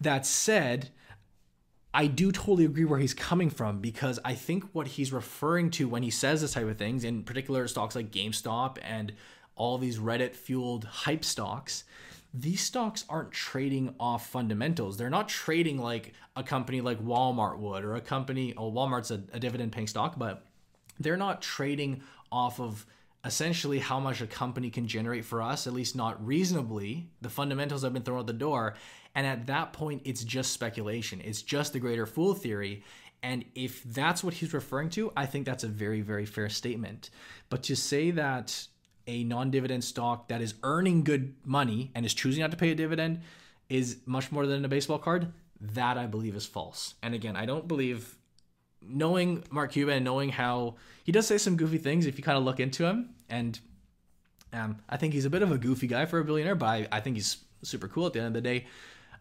That 0.01 0.25
said, 0.25 0.89
I 1.93 2.07
do 2.07 2.31
totally 2.31 2.65
agree 2.65 2.85
where 2.85 2.99
he's 2.99 3.13
coming 3.13 3.49
from 3.49 3.79
because 3.79 4.19
I 4.23 4.35
think 4.35 4.65
what 4.73 4.87
he's 4.87 5.13
referring 5.13 5.71
to 5.71 5.87
when 5.87 6.03
he 6.03 6.11
says 6.11 6.41
this 6.41 6.53
type 6.53 6.67
of 6.67 6.77
things, 6.77 7.03
in 7.03 7.23
particular 7.23 7.67
stocks 7.67 7.95
like 7.95 8.11
GameStop 8.11 8.77
and 8.81 9.13
all 9.55 9.77
these 9.77 9.97
Reddit 9.97 10.35
fueled 10.35 10.85
hype 10.85 11.25
stocks, 11.25 11.85
these 12.33 12.61
stocks 12.61 13.05
aren't 13.09 13.31
trading 13.31 13.95
off 13.99 14.29
fundamentals. 14.29 14.97
They're 14.97 15.09
not 15.09 15.27
trading 15.27 15.79
like 15.79 16.13
a 16.35 16.43
company 16.43 16.81
like 16.81 17.03
Walmart 17.03 17.57
would 17.57 17.83
or 17.83 17.95
a 17.95 18.01
company, 18.01 18.53
oh, 18.55 18.71
Walmart's 18.71 19.09
a, 19.09 19.23
a 19.33 19.39
dividend 19.39 19.71
paying 19.71 19.87
stock, 19.87 20.19
but 20.19 20.45
they're 20.99 21.17
not 21.17 21.41
trading 21.41 22.03
off 22.31 22.59
of 22.59 22.85
essentially 23.25 23.79
how 23.79 23.99
much 23.99 24.21
a 24.21 24.27
company 24.27 24.69
can 24.69 24.87
generate 24.87 25.25
for 25.25 25.41
us, 25.41 25.67
at 25.67 25.73
least 25.73 25.95
not 25.95 26.25
reasonably. 26.25 27.09
The 27.21 27.29
fundamentals 27.29 27.83
have 27.83 27.93
been 27.93 28.03
thrown 28.03 28.19
out 28.19 28.27
the 28.27 28.33
door. 28.33 28.75
And 29.15 29.25
at 29.27 29.47
that 29.47 29.73
point, 29.73 30.03
it's 30.05 30.23
just 30.23 30.53
speculation. 30.53 31.21
It's 31.23 31.41
just 31.41 31.73
the 31.73 31.79
greater 31.79 32.05
fool 32.05 32.33
theory. 32.33 32.83
And 33.23 33.45
if 33.55 33.83
that's 33.83 34.23
what 34.23 34.35
he's 34.35 34.53
referring 34.53 34.89
to, 34.91 35.11
I 35.17 35.25
think 35.25 35.45
that's 35.45 35.63
a 35.63 35.67
very, 35.67 36.01
very 36.01 36.25
fair 36.25 36.49
statement. 36.49 37.09
But 37.49 37.63
to 37.63 37.75
say 37.75 38.11
that 38.11 38.67
a 39.07 39.23
non-dividend 39.23 39.83
stock 39.83 40.27
that 40.27 40.41
is 40.41 40.53
earning 40.63 41.03
good 41.03 41.33
money 41.43 41.91
and 41.95 42.05
is 42.05 42.13
choosing 42.13 42.41
not 42.41 42.51
to 42.51 42.57
pay 42.57 42.71
a 42.71 42.75
dividend 42.75 43.21
is 43.69 43.97
much 44.05 44.31
more 44.31 44.45
than 44.45 44.63
a 44.63 44.69
baseball 44.69 44.99
card, 44.99 45.33
that 45.59 45.97
I 45.97 46.05
believe 46.05 46.35
is 46.35 46.45
false. 46.45 46.93
And 47.01 47.15
again, 47.15 47.35
I 47.35 47.45
don't 47.45 47.67
believe 47.67 48.15
knowing 48.81 49.43
Mark 49.49 49.71
Cuban 49.71 49.97
and 49.97 50.05
knowing 50.05 50.29
how 50.29 50.75
he 51.03 51.11
does 51.11 51.27
say 51.27 51.37
some 51.37 51.55
goofy 51.55 51.77
things 51.77 52.05
if 52.05 52.17
you 52.17 52.23
kind 52.23 52.37
of 52.37 52.43
look 52.43 52.59
into 52.59 52.85
him 52.85 53.09
and 53.29 53.59
um, 54.53 54.77
I 54.89 54.97
think 54.97 55.13
he's 55.13 55.25
a 55.25 55.29
bit 55.29 55.41
of 55.41 55.51
a 55.51 55.57
goofy 55.57 55.87
guy 55.87 56.05
for 56.05 56.19
a 56.19 56.23
billionaire, 56.25 56.55
but 56.55 56.67
I, 56.67 56.87
I 56.91 56.99
think 56.99 57.17
he's 57.17 57.37
super 57.63 57.87
cool 57.87 58.05
at 58.05 58.13
the 58.13 58.19
end 58.19 58.27
of 58.27 58.33
the 58.33 58.41
day. 58.41 58.65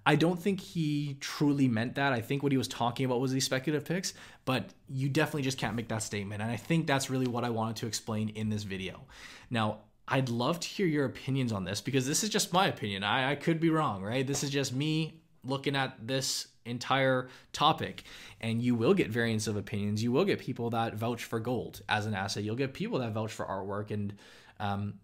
I 0.09 0.15
don't 0.15 0.41
think 0.41 0.61
he 0.61 1.17
truly 1.21 1.67
meant 1.67 1.97
that. 1.97 2.13
I 2.13 2.21
think 2.21 2.45
what 2.45 2.53
he 2.53 2.59
was 2.59 2.69
talking 2.69 3.05
about 3.05 3.21
was 3.21 3.33
these 3.33 3.45
speculative 3.45 3.87
picks, 3.87 4.15
but 4.45 4.71
you 4.89 5.09
definitely 5.09 5.43
just 5.43 5.59
can't 5.59 5.75
make 5.75 5.89
that 5.89 6.03
statement. 6.03 6.43
And 6.43 6.51
I 6.51 6.57
think 6.57 6.87
that's 6.87 7.11
really 7.11 7.27
what 7.27 7.43
I 7.43 7.51
wanted 7.51 7.77
to 7.77 7.89
explain 7.89 8.29
in 8.31 8.49
this 8.49 8.63
video. 8.63 9.05
Now, 9.51 9.79
I'd 10.07 10.29
love 10.29 10.61
to 10.61 10.69
hear 10.69 10.87
your 10.87 11.07
opinions 11.07 11.51
on 11.51 11.65
this 11.65 11.81
because 11.81 12.07
this 12.07 12.23
is 12.23 12.31
just 12.31 12.53
my 12.53 12.69
opinion. 12.69 13.03
I, 13.03 13.33
I 13.33 13.35
could 13.35 13.59
be 13.59 13.71
wrong, 13.71 14.05
right? 14.05 14.25
This 14.25 14.45
is 14.45 14.51
just 14.51 14.73
me 14.73 15.23
looking 15.43 15.75
at 15.75 16.07
this 16.07 16.47
entire 16.67 17.29
topic 17.53 18.03
and 18.41 18.63
you 18.63 18.75
will 18.75 18.95
get 18.95 19.09
variants 19.09 19.47
of 19.47 19.57
opinions 19.57 20.03
you 20.03 20.13
will 20.13 20.25
get 20.25 20.39
people 20.39 20.71
that 20.71 20.95
vouch 20.95 21.25
for 21.25 21.41
gold 21.41 21.81
as 21.89 22.07
an 22.07 22.15
asset 22.15 22.43
you'll 22.43 22.57
get 22.57 22.75
people 22.75 22.99
that 22.99 23.13
vouch 23.13 23.33
for 23.33 23.47
artwork 23.47 23.91
and 23.91 24.15
um, 24.59 24.95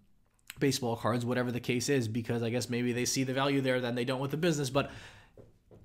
baseball 0.58 0.96
cards, 0.96 1.24
whatever 1.24 1.50
the 1.50 1.60
case 1.60 1.88
is, 1.88 2.08
because 2.08 2.42
I 2.42 2.50
guess 2.50 2.68
maybe 2.68 2.92
they 2.92 3.04
see 3.04 3.24
the 3.24 3.34
value 3.34 3.60
there 3.60 3.80
than 3.80 3.94
they 3.94 4.04
don't 4.04 4.20
with 4.20 4.30
the 4.30 4.36
business. 4.36 4.70
But 4.70 4.90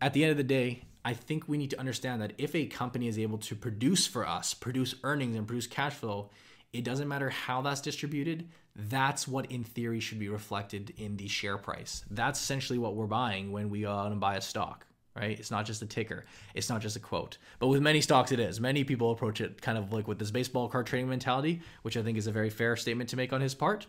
at 0.02 0.14
the 0.14 0.24
end 0.24 0.32
of 0.32 0.38
the 0.38 0.44
day, 0.44 0.84
I 1.04 1.14
think 1.14 1.48
we 1.48 1.58
need 1.58 1.72
to 1.72 1.80
understand 1.80 2.22
that 2.22 2.34
if 2.38 2.54
a 2.54 2.66
company 2.66 3.08
is 3.08 3.18
able 3.18 3.38
to 3.40 3.56
produce 3.56 4.08
for 4.08 4.28
us, 4.28 4.54
produce 4.54 4.96
earnings 5.04 5.36
and 5.36 5.48
produce 5.48 5.68
cash 5.68 5.94
flow, 5.94 6.30
it 6.74 6.84
doesn't 6.84 7.08
matter 7.08 7.30
how 7.30 7.62
that's 7.62 7.82
distributed. 7.82 8.50
That's 8.76 9.28
what, 9.28 9.52
in 9.52 9.64
theory, 9.64 10.00
should 10.00 10.20
be 10.20 10.30
reflected 10.30 10.94
in 10.98 11.18
the 11.18 11.28
share 11.28 11.58
price. 11.58 12.04
That's 12.12 12.40
essentially 12.40 12.78
what 12.78 12.96
we're 12.96 13.08
buying 13.08 13.52
when 13.52 13.70
we 13.70 13.82
go 13.82 13.92
out 13.92 14.12
and 14.12 14.20
buy 14.20 14.36
a 14.36 14.42
stock, 14.42 14.86
right? 15.18 15.38
It's 15.38 15.52
not 15.52 15.66
just 15.66 15.82
a 15.82 15.86
ticker, 15.86 16.26
it's 16.54 16.70
not 16.70 16.82
just 16.82 16.96
a 16.96 17.00
quote. 17.00 17.38
But 17.60 17.68
with 17.68 17.82
many 17.82 18.02
stocks, 18.02 18.32
it 18.32 18.40
is. 18.40 18.60
Many 18.60 18.84
people 18.84 19.12
approach 19.12 19.42
it 19.42 19.62
kind 19.62 19.78
of 19.78 19.92
like 19.92 20.08
with 20.08 20.20
this 20.20 20.32
baseball 20.32 20.70
card 20.70 20.88
trading 20.88 21.10
mentality, 21.10 21.62
which 21.82 21.98
I 21.98 22.04
think 22.04 22.18
is 22.18 22.28
a 22.28 22.32
very 22.32 22.50
fair 22.50 22.76
statement 22.76 23.10
to 23.10 23.16
make 23.16 23.34
on 23.34 23.42
his 23.42 23.56
part. 23.56 23.88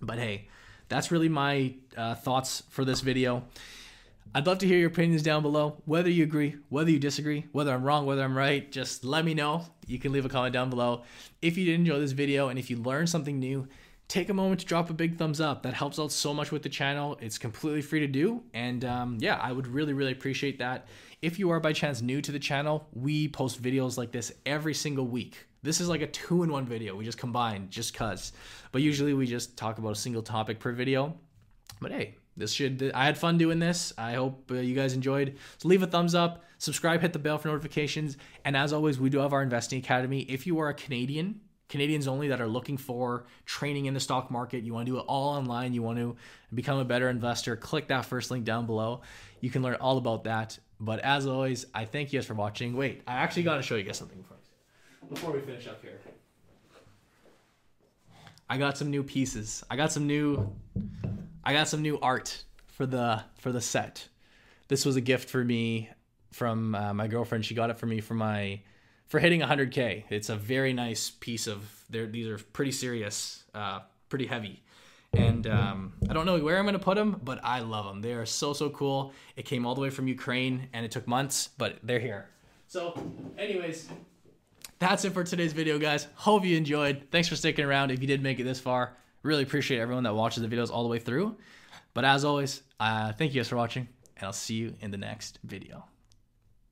But 0.00 0.18
hey, 0.18 0.48
that's 0.88 1.10
really 1.10 1.28
my 1.28 1.74
uh, 1.96 2.14
thoughts 2.14 2.62
for 2.70 2.84
this 2.84 3.00
video. 3.00 3.44
I'd 4.34 4.46
love 4.46 4.58
to 4.58 4.66
hear 4.66 4.78
your 4.78 4.88
opinions 4.88 5.22
down 5.22 5.40
below, 5.40 5.80
whether 5.86 6.10
you 6.10 6.22
agree, 6.22 6.56
whether 6.68 6.90
you 6.90 6.98
disagree, 6.98 7.46
whether 7.52 7.72
I'm 7.72 7.82
wrong, 7.82 8.04
whether 8.04 8.22
I'm 8.22 8.36
right. 8.36 8.70
Just 8.70 9.02
let 9.02 9.24
me 9.24 9.32
know. 9.32 9.64
You 9.86 9.98
can 9.98 10.12
leave 10.12 10.26
a 10.26 10.28
comment 10.28 10.52
down 10.52 10.68
below. 10.68 11.04
If 11.40 11.56
you 11.56 11.64
did 11.64 11.74
enjoy 11.74 11.98
this 11.98 12.12
video 12.12 12.48
and 12.48 12.58
if 12.58 12.68
you 12.68 12.76
learned 12.76 13.08
something 13.08 13.38
new, 13.38 13.68
take 14.08 14.30
a 14.30 14.34
moment 14.34 14.60
to 14.60 14.66
drop 14.66 14.88
a 14.88 14.94
big 14.94 15.18
thumbs 15.18 15.40
up. 15.40 15.62
That 15.62 15.74
helps 15.74 15.98
out 15.98 16.10
so 16.10 16.32
much 16.32 16.50
with 16.50 16.62
the 16.62 16.68
channel. 16.68 17.18
It's 17.20 17.38
completely 17.38 17.82
free 17.82 18.00
to 18.00 18.06
do. 18.06 18.42
And 18.54 18.84
um, 18.84 19.18
yeah, 19.20 19.36
I 19.36 19.52
would 19.52 19.66
really, 19.66 19.92
really 19.92 20.12
appreciate 20.12 20.58
that. 20.58 20.88
If 21.20 21.38
you 21.38 21.50
are 21.50 21.60
by 21.60 21.72
chance 21.72 22.00
new 22.00 22.22
to 22.22 22.32
the 22.32 22.38
channel, 22.38 22.88
we 22.92 23.28
post 23.28 23.62
videos 23.62 23.98
like 23.98 24.10
this 24.10 24.32
every 24.46 24.74
single 24.74 25.06
week. 25.06 25.46
This 25.62 25.80
is 25.80 25.88
like 25.88 26.00
a 26.00 26.06
two 26.06 26.42
in 26.42 26.50
one 26.50 26.64
video. 26.64 26.96
We 26.96 27.04
just 27.04 27.18
combine 27.18 27.68
just 27.68 27.92
cuz. 27.92 28.32
But 28.72 28.82
usually 28.82 29.12
we 29.12 29.26
just 29.26 29.56
talk 29.56 29.78
about 29.78 29.92
a 29.92 29.96
single 29.96 30.22
topic 30.22 30.58
per 30.58 30.72
video. 30.72 31.14
But 31.80 31.92
hey, 31.92 32.14
this 32.36 32.52
should 32.52 32.92
I 32.94 33.04
had 33.04 33.18
fun 33.18 33.36
doing 33.36 33.58
this. 33.58 33.92
I 33.98 34.14
hope 34.14 34.50
uh, 34.50 34.54
you 34.54 34.74
guys 34.74 34.94
enjoyed. 34.94 35.36
So 35.58 35.68
leave 35.68 35.82
a 35.82 35.86
thumbs 35.86 36.14
up, 36.14 36.44
subscribe, 36.58 37.02
hit 37.02 37.12
the 37.12 37.18
bell 37.18 37.36
for 37.36 37.48
notifications, 37.48 38.16
and 38.44 38.56
as 38.56 38.72
always, 38.72 38.98
we 38.98 39.10
do 39.10 39.18
have 39.18 39.32
our 39.32 39.42
investing 39.42 39.80
academy. 39.80 40.20
If 40.20 40.46
you 40.46 40.58
are 40.60 40.68
a 40.68 40.74
Canadian, 40.74 41.40
Canadians 41.68 42.08
only 42.08 42.28
that 42.28 42.40
are 42.40 42.48
looking 42.48 42.76
for 42.76 43.26
training 43.44 43.86
in 43.86 43.94
the 43.94 44.00
stock 44.00 44.30
market, 44.30 44.64
you 44.64 44.72
want 44.72 44.86
to 44.86 44.92
do 44.92 44.98
it 44.98 45.04
all 45.06 45.34
online, 45.34 45.74
you 45.74 45.82
want 45.82 45.98
to 45.98 46.16
become 46.54 46.78
a 46.78 46.84
better 46.84 47.10
investor, 47.10 47.56
click 47.56 47.88
that 47.88 48.06
first 48.06 48.30
link 48.30 48.44
down 48.44 48.64
below. 48.66 49.02
You 49.40 49.50
can 49.50 49.62
learn 49.62 49.74
all 49.76 49.98
about 49.98 50.24
that. 50.24 50.58
But 50.80 51.00
as 51.00 51.26
always, 51.26 51.66
I 51.74 51.84
thank 51.84 52.12
you 52.12 52.18
guys 52.18 52.26
for 52.26 52.34
watching. 52.34 52.76
Wait, 52.76 53.02
I 53.06 53.14
actually 53.14 53.42
got 53.42 53.56
to 53.56 53.62
show 53.62 53.76
you 53.76 53.82
guys 53.82 53.98
something 53.98 54.24
before 55.08 55.32
we 55.32 55.40
finish 55.40 55.66
up 55.66 55.82
here. 55.82 55.98
I 58.50 58.56
got 58.56 58.78
some 58.78 58.90
new 58.90 59.02
pieces. 59.02 59.62
I 59.70 59.76
got 59.76 59.92
some 59.92 60.06
new 60.06 60.50
I 61.44 61.52
got 61.52 61.68
some 61.68 61.82
new 61.82 61.98
art 62.00 62.44
for 62.66 62.86
the 62.86 63.22
for 63.36 63.52
the 63.52 63.60
set. 63.60 64.08
This 64.68 64.84
was 64.84 64.96
a 64.96 65.00
gift 65.00 65.28
for 65.28 65.44
me 65.44 65.90
from 66.32 66.74
uh, 66.74 66.94
my 66.94 67.08
girlfriend. 67.08 67.44
She 67.44 67.54
got 67.54 67.70
it 67.70 67.78
for 67.78 67.86
me 67.86 68.00
for 68.00 68.14
my 68.14 68.60
for 69.08 69.18
hitting 69.18 69.40
100k. 69.40 70.04
It's 70.10 70.28
a 70.28 70.36
very 70.36 70.72
nice 70.72 71.10
piece 71.10 71.46
of. 71.46 71.68
These 71.90 72.28
are 72.28 72.38
pretty 72.38 72.72
serious, 72.72 73.44
uh, 73.54 73.80
pretty 74.08 74.26
heavy, 74.26 74.62
and 75.14 75.46
um, 75.46 75.94
I 76.08 76.12
don't 76.12 76.26
know 76.26 76.38
where 76.38 76.58
I'm 76.58 76.64
gonna 76.64 76.78
put 76.78 76.96
them, 76.96 77.20
but 77.24 77.40
I 77.42 77.60
love 77.60 77.86
them. 77.86 78.00
They 78.00 78.12
are 78.12 78.26
so 78.26 78.52
so 78.52 78.70
cool. 78.70 79.12
It 79.36 79.44
came 79.44 79.66
all 79.66 79.74
the 79.74 79.80
way 79.80 79.90
from 79.90 80.06
Ukraine, 80.08 80.68
and 80.72 80.84
it 80.84 80.90
took 80.90 81.06
months, 81.06 81.48
but 81.58 81.78
they're 81.82 82.00
here. 82.00 82.28
So, 82.66 83.00
anyways, 83.38 83.88
that's 84.78 85.04
it 85.04 85.14
for 85.14 85.24
today's 85.24 85.54
video, 85.54 85.78
guys. 85.78 86.06
Hope 86.14 86.44
you 86.44 86.56
enjoyed. 86.56 87.06
Thanks 87.10 87.28
for 87.28 87.36
sticking 87.36 87.64
around. 87.64 87.90
If 87.90 88.02
you 88.02 88.06
did 88.06 88.22
make 88.22 88.38
it 88.38 88.44
this 88.44 88.60
far, 88.60 88.94
Really 89.22 89.42
appreciate 89.42 89.80
everyone 89.80 90.04
that 90.04 90.14
watches 90.14 90.42
the 90.42 90.48
videos 90.48 90.70
all 90.70 90.82
the 90.82 90.88
way 90.88 90.98
through. 90.98 91.36
But 91.94 92.04
as 92.04 92.24
always, 92.24 92.62
uh, 92.78 93.12
thank 93.12 93.34
you 93.34 93.40
guys 93.40 93.48
for 93.48 93.56
watching, 93.56 93.88
and 94.16 94.26
I'll 94.26 94.32
see 94.32 94.54
you 94.54 94.74
in 94.80 94.90
the 94.90 94.98
next 94.98 95.38
video. 95.44 95.84